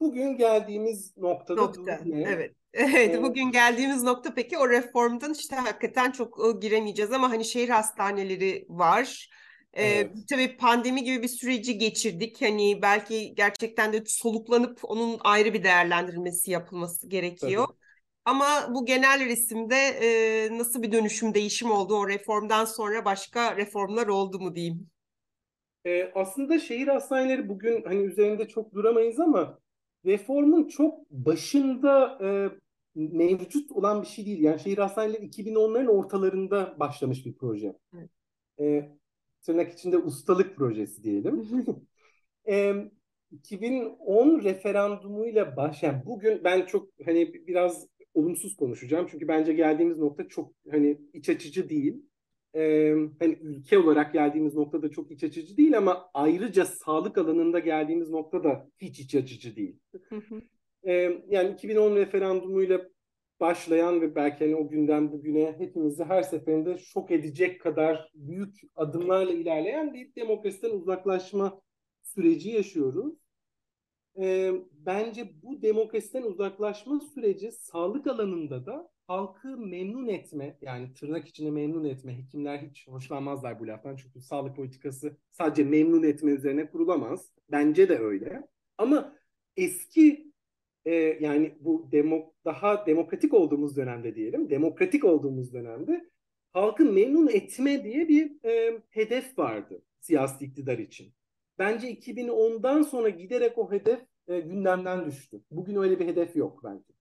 Bugün 0.00 0.36
geldiğimiz 0.36 1.16
noktada 1.16 1.60
nokta. 1.60 2.00
Ne? 2.04 2.22
Evet. 2.22 2.52
Evet, 2.78 3.14
ee, 3.14 3.22
bugün 3.22 3.52
geldiğimiz 3.52 4.02
nokta 4.02 4.34
peki 4.34 4.58
o 4.58 4.68
reformdan 4.68 5.32
işte 5.32 5.56
hakikaten 5.56 6.10
çok 6.10 6.62
giremeyeceğiz 6.62 7.12
ama 7.12 7.30
hani 7.30 7.44
şehir 7.44 7.68
hastaneleri 7.68 8.66
var. 8.68 9.30
Ee, 9.72 9.86
evet. 9.86 10.10
Tabii 10.30 10.56
pandemi 10.56 11.04
gibi 11.04 11.22
bir 11.22 11.28
süreci 11.28 11.78
geçirdik. 11.78 12.42
Hani 12.42 12.82
belki 12.82 13.34
gerçekten 13.34 13.92
de 13.92 14.02
soluklanıp 14.06 14.80
onun 14.82 15.18
ayrı 15.24 15.54
bir 15.54 15.64
değerlendirilmesi 15.64 16.50
yapılması 16.50 17.08
gerekiyor. 17.08 17.66
Tabii. 17.66 17.76
Ama 18.24 18.74
bu 18.74 18.86
genel 18.86 19.24
resimde 19.24 19.76
e, 19.76 20.58
nasıl 20.58 20.82
bir 20.82 20.92
dönüşüm, 20.92 21.34
değişim 21.34 21.70
oldu 21.70 21.96
o 21.96 22.08
reformdan 22.08 22.64
sonra 22.64 23.04
başka 23.04 23.56
reformlar 23.56 24.06
oldu 24.06 24.40
mu 24.40 24.54
diyeyim? 24.54 24.90
E, 25.86 26.12
aslında 26.14 26.58
şehir 26.58 26.88
hastaneleri 26.88 27.48
bugün 27.48 27.84
hani 27.84 28.02
üzerinde 28.02 28.48
çok 28.48 28.74
duramayız 28.74 29.20
ama 29.20 29.58
reformun 30.04 30.68
çok 30.68 31.10
başında 31.10 32.18
e, 32.22 32.28
mevcut 32.94 33.72
olan 33.72 34.02
bir 34.02 34.06
şey 34.06 34.26
değil. 34.26 34.40
Yani 34.40 34.60
şehir 34.60 34.78
hastaneleri 34.78 35.26
2010'ların 35.26 35.88
ortalarında 35.88 36.76
başlamış 36.80 37.26
bir 37.26 37.36
proje. 37.36 37.76
Evet. 37.94 38.10
E, 38.60 38.88
tırnak 39.42 39.72
içinde 39.72 39.98
ustalık 39.98 40.56
projesi 40.56 41.04
diyelim. 41.04 41.48
e, 42.48 42.74
2010 43.32 44.44
referandumuyla 44.44 45.56
başlayan 45.56 46.02
bugün 46.06 46.44
ben 46.44 46.66
çok 46.66 46.88
hani 47.04 47.34
biraz 47.46 47.86
olumsuz 48.14 48.56
konuşacağım. 48.56 49.06
Çünkü 49.10 49.28
bence 49.28 49.52
geldiğimiz 49.52 49.98
nokta 49.98 50.28
çok 50.28 50.52
hani 50.70 51.00
iç 51.12 51.28
açıcı 51.28 51.68
değil. 51.68 52.02
Ee, 52.56 52.94
hani 53.18 53.38
ülke 53.42 53.78
olarak 53.78 54.12
geldiğimiz 54.12 54.54
nokta 54.54 54.82
da 54.82 54.90
çok 54.90 55.10
iç 55.10 55.24
açıcı 55.24 55.56
değil 55.56 55.78
ama 55.78 56.10
ayrıca 56.14 56.64
sağlık 56.64 57.18
alanında 57.18 57.58
geldiğimiz 57.58 58.10
nokta 58.10 58.44
da 58.44 58.68
hiç 58.78 59.00
iç 59.00 59.14
açıcı 59.14 59.56
değil. 59.56 59.78
ee, 60.86 61.22
yani 61.28 61.54
2010 61.54 61.96
referandumuyla 61.96 62.80
başlayan 63.40 64.00
ve 64.00 64.14
belki 64.14 64.44
hani 64.44 64.56
o 64.56 64.68
günden 64.68 65.12
bugüne 65.12 65.54
hepimizi 65.58 66.04
her 66.04 66.22
seferinde 66.22 66.78
şok 66.78 67.10
edecek 67.10 67.60
kadar 67.60 68.10
büyük 68.14 68.60
adımlarla 68.76 69.32
ilerleyen 69.32 69.94
bir 69.94 70.14
demokrasiden 70.14 70.70
uzaklaşma 70.70 71.60
süreci 72.02 72.50
yaşıyoruz. 72.50 73.14
E, 74.20 74.52
bence 74.72 75.32
bu 75.42 75.62
demokrasiden 75.62 76.22
uzaklaşma 76.22 77.00
süreci 77.00 77.52
sağlık 77.52 78.06
alanında 78.06 78.66
da 78.66 78.88
halkı 79.06 79.56
memnun 79.56 80.08
etme 80.08 80.58
yani 80.60 80.94
tırnak 80.94 81.28
içinde 81.28 81.50
memnun 81.50 81.84
etme 81.84 82.18
hekimler 82.18 82.58
hiç 82.58 82.88
hoşlanmazlar 82.88 83.60
bu 83.60 83.66
laftan 83.66 83.96
çünkü 83.96 84.20
sağlık 84.20 84.56
politikası 84.56 85.16
sadece 85.32 85.64
memnun 85.64 86.02
etme 86.02 86.30
üzerine 86.30 86.70
kurulamaz. 86.70 87.32
Bence 87.50 87.88
de 87.88 87.98
öyle. 87.98 88.48
Ama 88.78 89.16
eski 89.56 90.32
e, 90.84 90.94
yani 90.94 91.54
bu 91.60 91.88
demo, 91.92 92.32
daha 92.44 92.86
demokratik 92.86 93.34
olduğumuz 93.34 93.76
dönemde 93.76 94.14
diyelim, 94.14 94.50
demokratik 94.50 95.04
olduğumuz 95.04 95.52
dönemde 95.52 96.10
halkı 96.52 96.84
memnun 96.84 97.28
etme 97.28 97.84
diye 97.84 98.08
bir 98.08 98.44
e, 98.44 98.82
hedef 98.90 99.38
vardı 99.38 99.82
siyasi 100.00 100.44
iktidar 100.44 100.78
için. 100.78 101.14
Bence 101.58 101.92
2010'dan 101.92 102.82
sonra 102.82 103.08
giderek 103.08 103.58
o 103.58 103.72
hedef 103.72 104.00
e, 104.28 104.40
gündemden 104.40 105.06
düştü. 105.06 105.42
Bugün 105.50 105.76
öyle 105.76 106.00
bir 106.00 106.06
hedef 106.06 106.36
yok 106.36 106.64
bence. 106.64 106.95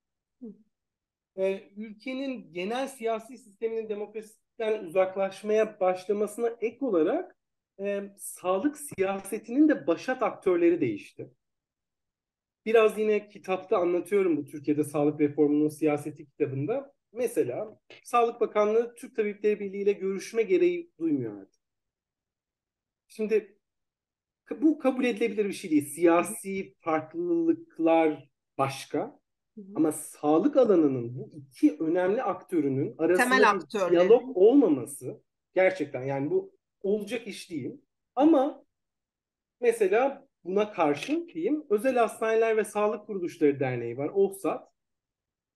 E, 1.38 1.70
ülkenin 1.78 2.54
genel 2.54 2.88
siyasi 2.88 3.38
sisteminin 3.38 3.90
demokrasiden 3.90 4.84
uzaklaşmaya 4.84 5.80
başlamasına 5.80 6.50
ek 6.62 6.86
olarak 6.86 7.36
e, 7.80 8.04
sağlık 8.18 8.78
siyasetinin 8.78 9.70
de 9.70 9.88
başat 9.88 10.24
aktörleri 10.24 10.82
değişti. 10.82 11.32
Biraz 12.66 12.98
yine 12.98 13.30
kitapta 13.30 13.78
anlatıyorum 13.78 14.38
bu 14.38 14.46
Türkiye'de 14.46 14.84
sağlık 14.84 15.22
reformunun 15.22 15.70
siyaseti 15.70 16.26
kitabında. 16.26 16.94
Mesela 17.12 17.80
Sağlık 18.04 18.42
Bakanlığı 18.42 18.96
Türk 18.96 19.16
Tabipleri 19.16 19.60
Birliği 19.60 19.82
ile 19.82 19.92
görüşme 19.92 20.44
gereği 20.44 20.92
duymuyor 21.00 21.42
artık. 21.42 21.62
Şimdi 23.08 23.58
bu 24.52 24.80
kabul 24.80 25.04
edilebilir 25.06 25.46
bir 25.46 25.54
şey 25.54 25.72
değil. 25.72 25.86
Siyasi 25.86 26.76
farklılıklar 26.80 28.30
başka. 28.58 29.20
Ama 29.76 29.92
sağlık 29.92 30.58
alanının 30.58 31.18
bu 31.18 31.32
iki 31.34 31.78
önemli 31.80 32.24
aktörünün 32.24 32.96
arasında 32.98 33.60
bir 33.64 33.92
diyalog 33.92 34.38
olmaması 34.38 35.22
gerçekten 35.54 36.04
yani 36.04 36.32
bu 36.32 36.56
olacak 36.82 37.28
iş 37.28 37.52
değil. 37.52 37.82
Ama 38.16 38.66
mesela 39.62 40.28
buna 40.44 40.72
karşın 40.72 41.28
diyeyim 41.28 41.64
özel 41.70 41.96
hastaneler 41.96 42.58
ve 42.58 42.64
sağlık 42.64 43.08
kuruluşları 43.08 43.60
derneği 43.60 43.98
var. 43.98 44.12
OHSAT 44.14 44.72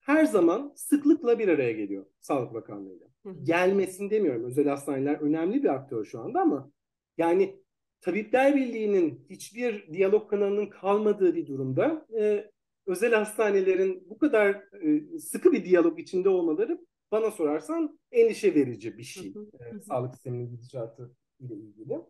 her 0.00 0.24
zaman 0.24 0.72
sıklıkla 0.76 1.38
bir 1.38 1.48
araya 1.48 1.72
geliyor 1.72 2.06
Sağlık 2.20 2.54
Bakanlığı'yla. 2.54 3.06
Gelmesin 3.42 4.10
demiyorum. 4.10 4.44
Özel 4.44 4.68
hastaneler 4.68 5.14
önemli 5.14 5.62
bir 5.62 5.68
aktör 5.68 6.04
şu 6.04 6.20
anda 6.20 6.40
ama 6.40 6.70
yani 7.18 7.60
Tabipler 8.00 8.56
Birliği'nin 8.56 9.26
hiçbir 9.30 9.92
diyalog 9.92 10.30
kanalının 10.30 10.66
kalmadığı 10.66 11.34
bir 11.34 11.46
durumda 11.46 12.06
e, 12.20 12.50
özel 12.86 13.14
hastanelerin 13.14 14.10
bu 14.10 14.18
kadar 14.18 14.54
e, 14.54 15.18
sıkı 15.18 15.52
bir 15.52 15.64
diyalog 15.64 16.00
içinde 16.00 16.28
olmaları 16.28 16.78
bana 17.12 17.30
sorarsan 17.30 17.98
endişe 18.12 18.54
verici 18.54 18.98
bir 18.98 19.02
şey. 19.02 19.34
E, 19.60 19.80
sağlık 19.80 20.14
sisteminin 20.14 20.50
gidişatı 20.50 21.10
ile 21.40 21.54
ilgili. 21.54 22.00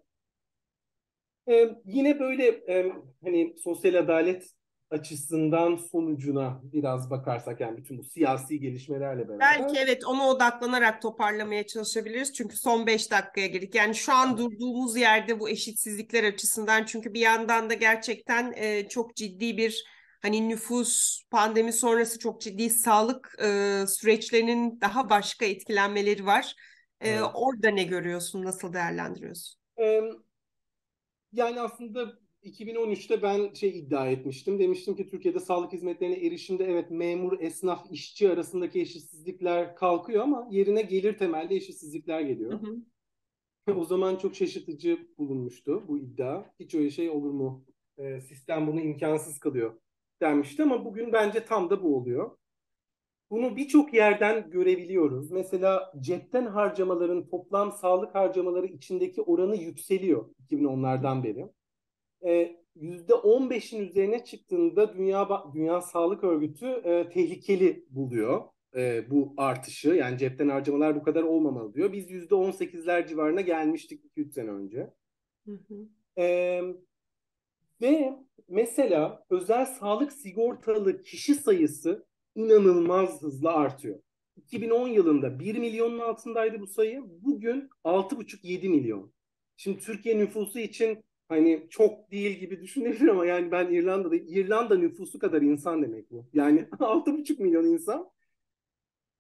E, 1.48 1.76
yine 1.84 2.20
böyle 2.20 2.46
e, 2.46 2.92
hani 3.24 3.54
sosyal 3.58 3.94
adalet 3.94 4.50
açısından 4.90 5.76
sonucuna 5.76 6.60
biraz 6.62 7.10
bakarsak 7.10 7.60
yani 7.60 7.76
bütün 7.76 7.98
bu 7.98 8.04
siyasi 8.04 8.60
gelişmelerle 8.60 9.28
beraber. 9.28 9.40
Belki 9.40 9.78
evet 9.78 10.04
ona 10.06 10.28
odaklanarak 10.28 11.02
toparlamaya 11.02 11.66
çalışabiliriz. 11.66 12.32
Çünkü 12.32 12.56
son 12.56 12.86
beş 12.86 13.10
dakikaya 13.10 13.46
girdik. 13.46 13.74
Yani 13.74 13.94
şu 13.94 14.12
an 14.12 14.38
durduğumuz 14.38 14.96
yerde 14.96 15.40
bu 15.40 15.48
eşitsizlikler 15.48 16.24
açısından 16.24 16.84
çünkü 16.84 17.14
bir 17.14 17.20
yandan 17.20 17.70
da 17.70 17.74
gerçekten 17.74 18.52
e, 18.56 18.88
çok 18.88 19.16
ciddi 19.16 19.56
bir 19.56 19.84
hani 20.22 20.48
nüfus 20.48 21.22
pandemi 21.30 21.72
sonrası 21.72 22.18
çok 22.18 22.40
ciddi 22.40 22.70
sağlık 22.70 23.36
e, 23.42 23.84
süreçlerinin 23.88 24.80
daha 24.80 25.10
başka 25.10 25.46
etkilenmeleri 25.46 26.26
var. 26.26 26.54
E, 27.00 27.10
evet. 27.10 27.22
Orada 27.34 27.70
ne 27.70 27.84
görüyorsun? 27.84 28.44
Nasıl 28.44 28.72
değerlendiriyorsun? 28.72 29.60
Yani 31.32 31.60
aslında 31.60 32.18
2013'te 32.42 33.22
ben 33.22 33.54
şey 33.54 33.78
iddia 33.78 34.10
etmiştim. 34.10 34.58
Demiştim 34.58 34.96
ki 34.96 35.06
Türkiye'de 35.10 35.40
sağlık 35.40 35.72
hizmetlerine 35.72 36.26
erişimde 36.26 36.64
evet 36.64 36.90
memur, 36.90 37.40
esnaf, 37.40 37.86
işçi 37.90 38.30
arasındaki 38.30 38.80
eşitsizlikler 38.80 39.76
kalkıyor 39.76 40.22
ama 40.22 40.48
yerine 40.50 40.82
gelir 40.82 41.18
temelli 41.18 41.54
eşitsizlikler 41.54 42.20
geliyor. 42.20 42.52
Hı 42.52 42.66
hı. 42.66 42.76
O 43.76 43.84
zaman 43.84 44.16
çok 44.16 44.36
şaşırtıcı 44.36 44.98
bulunmuştu 45.18 45.84
bu 45.88 45.98
iddia. 45.98 46.44
Hiç 46.60 46.74
öyle 46.74 46.90
şey 46.90 47.10
olur 47.10 47.30
mu? 47.30 47.64
Ee, 47.98 48.20
sistem 48.20 48.66
bunu 48.66 48.80
imkansız 48.80 49.38
kılıyor 49.38 49.74
denmişti 50.20 50.62
ama 50.62 50.84
bugün 50.84 51.12
bence 51.12 51.44
tam 51.44 51.70
da 51.70 51.82
bu 51.82 51.96
oluyor. 51.96 52.30
Bunu 53.30 53.56
birçok 53.56 53.94
yerden 53.94 54.50
görebiliyoruz. 54.50 55.30
Mesela 55.30 55.92
cepten 56.00 56.46
harcamaların 56.46 57.26
toplam 57.26 57.72
sağlık 57.72 58.14
harcamaları 58.14 58.66
içindeki 58.66 59.22
oranı 59.22 59.56
yükseliyor 59.56 60.34
2010'lardan 60.50 61.24
beri 61.24 61.46
e, 62.24 62.56
%15'in 62.76 63.88
üzerine 63.88 64.24
çıktığında 64.24 64.94
Dünya 64.94 65.28
Dünya 65.54 65.80
Sağlık 65.80 66.24
Örgütü 66.24 66.66
e, 66.66 67.08
tehlikeli 67.08 67.86
buluyor 67.90 68.44
e, 68.76 69.10
bu 69.10 69.34
artışı. 69.36 69.88
Yani 69.88 70.18
cepten 70.18 70.48
harcamalar 70.48 70.96
bu 70.96 71.02
kadar 71.02 71.22
olmamalı 71.22 71.74
diyor. 71.74 71.92
Biz 71.92 72.10
%18'ler 72.10 73.08
civarına 73.08 73.40
gelmiştik 73.40 74.04
2-3 74.04 74.32
sene 74.32 74.50
önce. 74.50 74.90
Hı 75.46 75.52
hı. 75.52 75.88
E, 76.18 76.60
ve 77.80 78.14
mesela 78.48 79.24
özel 79.30 79.66
sağlık 79.66 80.12
sigortalı 80.12 81.02
kişi 81.02 81.34
sayısı 81.34 82.06
inanılmaz 82.34 83.22
hızla 83.22 83.52
artıyor. 83.52 83.98
2010 84.36 84.88
yılında 84.88 85.38
1 85.38 85.58
milyonun 85.58 85.98
altındaydı 85.98 86.60
bu 86.60 86.66
sayı. 86.66 87.02
Bugün 87.06 87.70
6,5-7 87.84 88.68
milyon. 88.68 89.12
Şimdi 89.56 89.78
Türkiye 89.78 90.18
nüfusu 90.18 90.58
için 90.58 91.04
hani 91.28 91.66
çok 91.70 92.10
değil 92.10 92.38
gibi 92.38 92.62
düşünebilir 92.62 93.08
ama 93.08 93.26
yani 93.26 93.52
ben 93.52 93.72
İrlanda'da 93.72 94.16
İrlanda 94.16 94.76
nüfusu 94.76 95.18
kadar 95.18 95.42
insan 95.42 95.82
demek 95.82 96.10
bu. 96.10 96.26
Yani 96.32 96.60
6,5 96.80 97.42
milyon 97.42 97.64
insan 97.64 98.10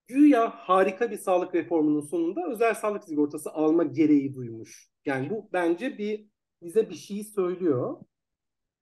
güya 0.06 0.50
harika 0.50 1.10
bir 1.10 1.16
sağlık 1.16 1.54
reformunun 1.54 2.00
sonunda 2.00 2.48
özel 2.50 2.74
sağlık 2.74 3.04
sigortası 3.04 3.50
alma 3.50 3.84
gereği 3.84 4.34
duymuş. 4.34 4.90
Yani 5.04 5.30
bu 5.30 5.50
bence 5.52 5.98
bir 5.98 6.26
bize 6.62 6.90
bir 6.90 6.94
şey 6.94 7.24
söylüyor. 7.24 7.96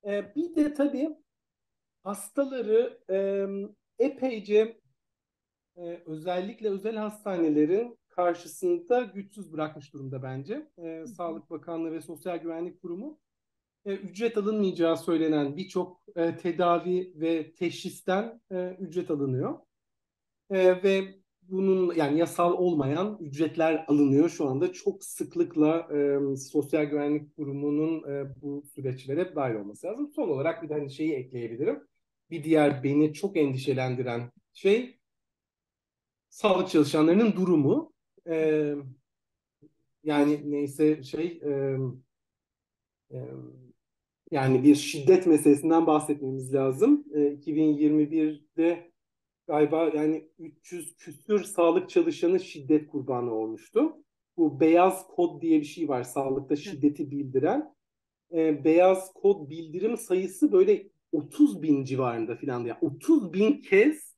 Ee, 0.04 0.34
bir 0.36 0.56
de 0.56 0.74
tabii 0.74 1.16
hastaları 2.04 2.98
e, 3.10 3.46
epeyce 3.98 4.80
e, 5.76 6.02
özellikle 6.06 6.68
özel 6.68 6.96
hastanelerin 6.96 7.98
karşısında 8.08 9.00
güçsüz 9.00 9.52
bırakmış 9.52 9.92
durumda 9.92 10.22
bence. 10.22 10.70
E, 10.78 11.06
Sağlık 11.06 11.50
Bakanlığı 11.50 11.92
ve 11.92 12.00
Sosyal 12.00 12.36
Güvenlik 12.36 12.82
Kurumu 12.82 13.20
e, 13.84 13.94
ücret 13.94 14.36
alınmayacağı 14.36 14.96
söylenen 14.96 15.56
birçok 15.56 16.02
e, 16.16 16.36
tedavi 16.36 17.12
ve 17.16 17.54
teşhisten 17.54 18.40
e, 18.50 18.76
ücret 18.80 19.10
alınıyor. 19.10 19.58
E, 20.50 20.82
ve 20.82 21.14
bunun 21.48 21.94
yani 21.94 22.18
yasal 22.18 22.52
olmayan 22.52 23.18
ücretler 23.20 23.84
alınıyor 23.88 24.28
şu 24.28 24.48
anda. 24.48 24.72
Çok 24.72 25.04
sıklıkla 25.04 25.88
e, 25.96 26.36
Sosyal 26.36 26.84
Güvenlik 26.84 27.36
Kurumu'nun 27.36 28.10
e, 28.10 28.42
bu 28.42 28.62
süreçlere 28.74 29.34
dahil 29.36 29.54
olması 29.54 29.86
lazım. 29.86 30.12
Son 30.16 30.28
olarak 30.28 30.62
bir 30.62 30.68
de 30.68 30.74
hani 30.74 30.90
şeyi 30.90 31.12
ekleyebilirim. 31.12 31.80
Bir 32.30 32.44
diğer 32.44 32.84
beni 32.84 33.14
çok 33.14 33.36
endişelendiren 33.36 34.32
şey 34.52 34.98
sağlık 36.30 36.68
çalışanlarının 36.68 37.32
durumu. 37.32 37.92
E, 38.28 38.74
yani 40.04 40.40
neyse 40.50 41.02
şey 41.02 41.40
e, 41.44 41.76
e, 43.12 43.18
yani 44.30 44.62
bir 44.64 44.74
şiddet 44.74 45.26
meselesinden 45.26 45.86
bahsetmemiz 45.86 46.54
lazım. 46.54 47.04
E, 47.14 47.18
2021'de 47.18 48.87
galiba 49.48 49.90
yani 49.94 50.28
300 50.38 50.96
küsür 50.96 51.44
sağlık 51.44 51.90
çalışanı 51.90 52.40
şiddet 52.40 52.86
kurbanı 52.86 53.32
olmuştu. 53.34 53.96
Bu 54.36 54.60
beyaz 54.60 55.06
kod 55.06 55.42
diye 55.42 55.60
bir 55.60 55.64
şey 55.64 55.88
var 55.88 56.02
sağlıkta 56.02 56.56
şiddeti 56.56 57.10
bildiren. 57.10 57.74
E, 58.32 58.64
beyaz 58.64 59.12
kod 59.12 59.50
bildirim 59.50 59.96
sayısı 59.96 60.52
böyle 60.52 60.88
30 61.12 61.62
bin 61.62 61.84
civarında 61.84 62.36
filan. 62.36 62.60
Yani 62.60 62.78
30 62.80 63.32
bin 63.32 63.60
kez 63.60 64.16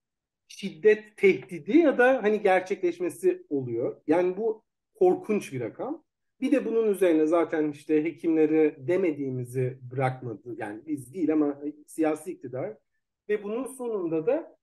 şiddet 0.49 1.17
tehdidi 1.17 1.79
ya 1.79 1.99
da 1.99 2.23
hani 2.23 2.43
gerçekleşmesi 2.43 3.47
oluyor. 3.51 4.01
Yani 4.07 4.37
bu 4.37 4.65
korkunç 4.95 5.53
bir 5.53 5.61
rakam. 5.61 6.05
Bir 6.41 6.53
de 6.53 6.65
bunun 6.65 6.89
üzerine 6.89 7.27
zaten 7.27 7.71
işte 7.71 8.05
hekimleri 8.05 8.77
demediğimizi 8.79 9.79
bırakmadı. 9.91 10.55
Yani 10.59 10.81
biz 10.87 11.15
değil 11.15 11.33
ama 11.33 11.61
siyasi 11.87 12.33
iktidar. 12.33 12.77
Ve 13.29 13.43
bunun 13.43 13.65
sonunda 13.65 14.27
da 14.27 14.60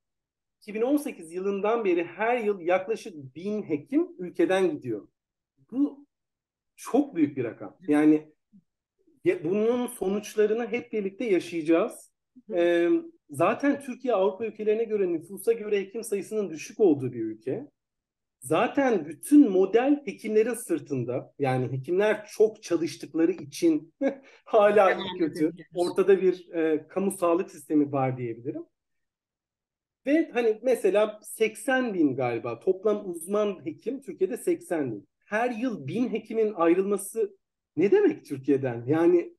2018 0.62 1.34
yılından 1.34 1.86
beri 1.86 2.04
her 2.04 2.38
yıl 2.38 2.60
yaklaşık 2.62 3.36
bin 3.36 3.64
hekim 3.64 4.08
ülkeden 4.20 4.72
gidiyor. 4.72 5.08
Bu 5.72 6.08
çok 6.76 7.16
büyük 7.16 7.38
bir 7.38 7.44
rakam. 7.44 7.78
Yani 7.88 8.32
bunun 9.44 9.88
sonuçlarını 9.88 10.68
hep 10.68 10.94
birlikte 10.94 11.26
yaşayacağız. 11.26 12.12
Ee, 12.54 12.90
zaten 13.30 13.82
Türkiye 13.82 14.14
Avrupa 14.14 14.46
ülkelerine 14.46 14.84
göre 14.84 15.14
nüfusa 15.14 15.54
göre 15.54 15.80
hekim 15.80 16.04
sayısının 16.04 16.50
düşük 16.50 16.80
olduğu 16.80 17.14
bir 17.14 17.24
ülke. 17.24 17.68
Zaten 18.40 19.06
bütün 19.06 19.50
model 19.50 20.02
hekimlerin 20.06 20.54
sırtında. 20.54 21.34
Yani 21.40 21.72
hekimler 21.72 22.26
çok 22.26 22.64
çalıştıkları 22.64 23.32
için 23.32 23.94
hala 24.46 24.98
kötü. 25.20 25.52
Ortada 25.76 26.22
bir 26.22 26.50
e, 26.54 26.88
kamu 26.88 27.12
sağlık 27.12 27.52
sistemi 27.52 27.92
var 27.92 28.18
diyebilirim. 28.18 28.64
Ve 30.08 30.30
hani 30.34 30.60
mesela 30.64 31.20
80 31.24 31.94
bin 31.94 32.16
galiba 32.16 32.60
toplam 32.60 33.10
uzman 33.10 33.66
hekim 33.66 34.02
Türkiye'de 34.02 34.38
80 34.38 34.92
bin. 34.92 35.08
Her 35.26 35.50
yıl 35.50 35.88
bin 35.88 36.10
hekimin 36.10 36.54
ayrılması 36.54 37.38
ne 37.78 37.92
demek 37.92 38.26
Türkiye'den? 38.26 38.84
Yani 38.88 39.34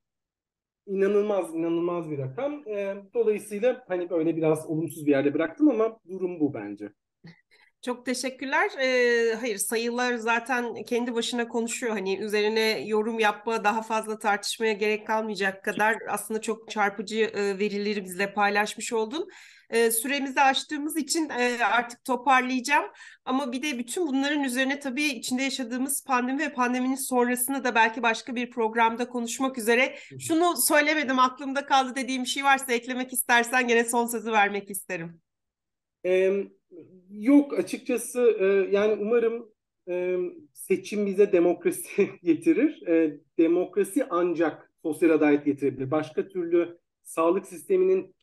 inanılmaz 0.86 1.54
inanılmaz 1.54 2.10
bir 2.10 2.18
rakam. 2.18 2.68
E, 2.68 2.96
dolayısıyla 3.14 3.84
hani 3.88 4.10
böyle 4.10 4.36
biraz 4.36 4.66
olumsuz 4.66 5.06
bir 5.06 5.10
yerde 5.10 5.34
bıraktım 5.34 5.68
ama 5.68 6.00
durum 6.08 6.40
bu 6.40 6.54
bence. 6.54 6.92
Çok 7.82 8.06
teşekkürler. 8.06 8.70
Ee, 8.80 9.34
hayır 9.34 9.56
sayılar 9.56 10.14
zaten 10.14 10.74
kendi 10.74 11.14
başına 11.14 11.48
konuşuyor. 11.48 11.92
Hani 11.92 12.18
üzerine 12.18 12.80
yorum 12.86 13.18
yapma, 13.18 13.64
daha 13.64 13.82
fazla 13.82 14.18
tartışmaya 14.18 14.72
gerek 14.72 15.06
kalmayacak 15.06 15.64
kadar 15.64 15.96
aslında 16.08 16.40
çok 16.40 16.70
çarpıcı 16.70 17.20
e, 17.20 17.58
verileri 17.58 18.04
bizle 18.04 18.32
paylaşmış 18.32 18.92
oldun. 18.92 19.28
E, 19.70 19.90
süremizi 19.90 20.40
aştığımız 20.40 20.96
için 20.96 21.28
e, 21.28 21.64
artık 21.64 22.04
toparlayacağım. 22.04 22.84
Ama 23.24 23.52
bir 23.52 23.62
de 23.62 23.78
bütün 23.78 24.06
bunların 24.06 24.44
üzerine 24.44 24.80
tabii 24.80 25.04
içinde 25.04 25.42
yaşadığımız 25.42 26.04
pandemi 26.04 26.38
ve 26.38 26.52
pandeminin 26.52 26.94
sonrasını 26.94 27.64
da 27.64 27.74
belki 27.74 28.02
başka 28.02 28.34
bir 28.34 28.50
programda 28.50 29.08
konuşmak 29.08 29.58
üzere. 29.58 29.94
Şunu 30.18 30.56
söylemedim 30.56 31.18
aklımda 31.18 31.66
kaldı 31.66 31.92
dediğim 31.94 32.22
bir 32.22 32.28
şey 32.28 32.44
varsa 32.44 32.72
eklemek 32.72 33.12
istersen 33.12 33.68
gene 33.68 33.84
son 33.84 34.06
sözü 34.06 34.32
vermek 34.32 34.70
isterim. 34.70 35.20
Evet 36.04 36.46
Yok 37.10 37.58
açıkçası 37.58 38.36
e, 38.40 38.76
yani 38.76 38.96
umarım 39.00 39.52
e, 39.88 40.16
seçim 40.52 41.06
bize 41.06 41.32
demokrasi 41.32 42.10
getirir. 42.22 42.86
E, 42.86 43.20
demokrasi 43.38 44.06
ancak 44.10 44.72
sosyal 44.82 45.10
adalet 45.10 45.44
getirebilir. 45.44 45.90
Başka 45.90 46.28
türlü 46.28 46.78
sağlık 47.02 47.46
sisteminin 47.46 48.14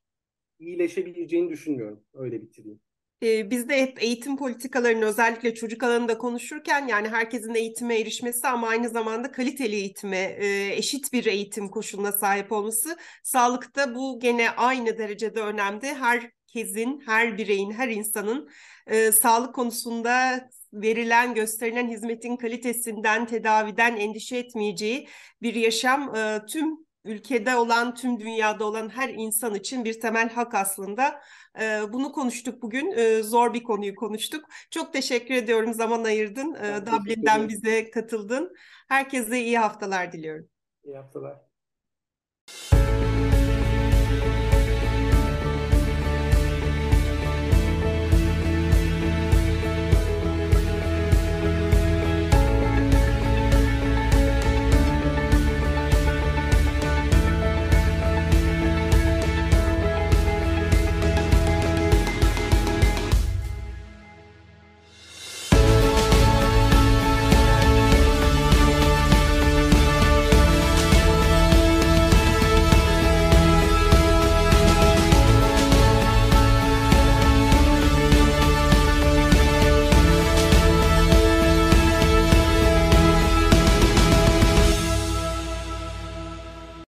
iyileşebileceğini 0.59 1.49
düşünmüyorum. 1.49 2.03
Öyle 2.13 2.41
bitireyim. 2.41 2.79
Ee, 3.23 3.49
biz 3.49 3.69
de 3.69 3.81
hep 3.81 4.03
eğitim 4.03 4.37
politikalarını 4.37 5.05
özellikle 5.05 5.53
çocuk 5.55 5.83
alanında 5.83 6.17
konuşurken 6.17 6.87
yani 6.87 7.07
herkesin 7.07 7.55
eğitime 7.55 7.99
erişmesi 7.99 8.47
ama 8.47 8.67
aynı 8.67 8.89
zamanda 8.89 9.31
kaliteli 9.31 9.75
eğitime, 9.75 10.17
e, 10.17 10.75
eşit 10.75 11.13
bir 11.13 11.25
eğitim 11.25 11.69
koşuluna 11.69 12.11
sahip 12.11 12.51
olması 12.51 12.97
sağlıkta 13.23 13.95
bu 13.95 14.19
gene 14.19 14.49
aynı 14.49 14.97
derecede 14.97 15.41
önemli. 15.41 15.87
Herkesin, 15.87 17.03
her 17.05 17.37
bireyin, 17.37 17.71
her 17.71 17.89
insanın 17.89 18.49
e, 18.87 19.11
sağlık 19.11 19.55
konusunda 19.55 20.49
verilen, 20.73 21.33
gösterilen 21.33 21.87
hizmetin 21.89 22.35
kalitesinden, 22.37 23.25
tedaviden 23.25 23.95
endişe 23.95 24.37
etmeyeceği 24.37 25.07
bir 25.41 25.55
yaşam 25.55 26.15
e, 26.15 26.41
tüm 26.49 26.84
ülkede 27.05 27.55
olan, 27.55 27.95
tüm 27.95 28.19
dünyada 28.19 28.65
olan 28.65 28.89
her 28.89 29.09
insan 29.09 29.55
için 29.55 29.85
bir 29.85 29.99
temel 29.99 30.29
hak 30.29 30.55
aslında. 30.55 31.21
E, 31.61 31.81
bunu 31.93 32.11
konuştuk 32.11 32.61
bugün. 32.61 32.91
E, 32.91 33.23
zor 33.23 33.53
bir 33.53 33.63
konuyu 33.63 33.95
konuştuk. 33.95 34.45
Çok 34.71 34.93
teşekkür 34.93 35.33
ediyorum 35.33 35.73
zaman 35.73 36.03
ayırdın. 36.03 36.53
E, 36.53 36.85
Dublin'den 36.85 37.49
bize 37.49 37.91
katıldın. 37.91 38.55
Herkese 38.87 39.39
iyi 39.39 39.57
haftalar 39.57 40.11
diliyorum. 40.11 40.49
İyi 40.83 40.97
haftalar. 40.97 41.45